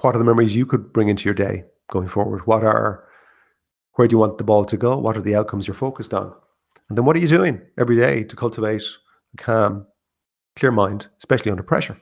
what 0.00 0.14
are 0.14 0.18
the 0.18 0.24
memories 0.24 0.54
you 0.54 0.66
could 0.66 0.92
bring 0.92 1.08
into 1.08 1.24
your 1.24 1.34
day 1.34 1.64
going 1.90 2.08
forward? 2.08 2.46
What 2.46 2.64
are, 2.64 3.04
where 3.94 4.08
do 4.08 4.14
you 4.14 4.18
want 4.18 4.38
the 4.38 4.44
ball 4.44 4.64
to 4.64 4.76
go? 4.76 4.96
What 4.98 5.16
are 5.16 5.22
the 5.22 5.34
outcomes 5.34 5.66
you're 5.66 5.74
focused 5.74 6.14
on? 6.14 6.32
And 6.88 6.98
then 6.98 7.04
what 7.04 7.16
are 7.16 7.20
you 7.20 7.28
doing 7.28 7.60
every 7.78 7.96
day 7.96 8.24
to 8.24 8.36
cultivate 8.36 8.82
a 9.34 9.36
calm, 9.36 9.86
clear 10.56 10.72
mind, 10.72 11.08
especially 11.18 11.50
under 11.50 11.62
pressure? 11.62 11.96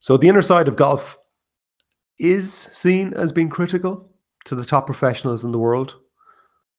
So, 0.00 0.16
the 0.16 0.28
inner 0.28 0.42
side 0.42 0.68
of 0.68 0.76
golf 0.76 1.18
is 2.18 2.52
seen 2.52 3.12
as 3.14 3.32
being 3.32 3.48
critical 3.48 4.10
to 4.44 4.54
the 4.54 4.64
top 4.64 4.86
professionals 4.86 5.42
in 5.42 5.52
the 5.52 5.58
world 5.58 5.96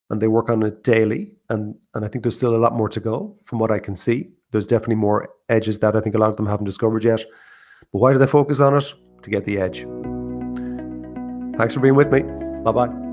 and 0.09 0.21
they 0.21 0.27
work 0.27 0.49
on 0.49 0.63
it 0.63 0.83
daily. 0.83 1.37
And 1.49 1.75
and 1.93 2.05
I 2.05 2.07
think 2.07 2.23
there's 2.23 2.35
still 2.37 2.55
a 2.55 2.57
lot 2.57 2.73
more 2.73 2.89
to 2.89 2.99
go 2.99 3.37
from 3.43 3.59
what 3.59 3.71
I 3.71 3.79
can 3.79 3.95
see. 3.95 4.31
There's 4.51 4.67
definitely 4.67 4.95
more 4.95 5.29
edges 5.49 5.79
that 5.79 5.95
I 5.95 6.01
think 6.01 6.15
a 6.15 6.19
lot 6.19 6.29
of 6.29 6.37
them 6.37 6.45
haven't 6.45 6.65
discovered 6.65 7.03
yet. 7.03 7.23
But 7.91 7.99
why 7.99 8.13
do 8.13 8.19
they 8.19 8.27
focus 8.27 8.59
on 8.59 8.75
it? 8.77 8.93
To 9.23 9.29
get 9.29 9.45
the 9.45 9.57
edge. 9.57 9.85
Thanks 11.57 11.73
for 11.73 11.79
being 11.79 11.95
with 11.95 12.11
me. 12.11 12.21
Bye 12.63 12.71
bye. 12.71 13.04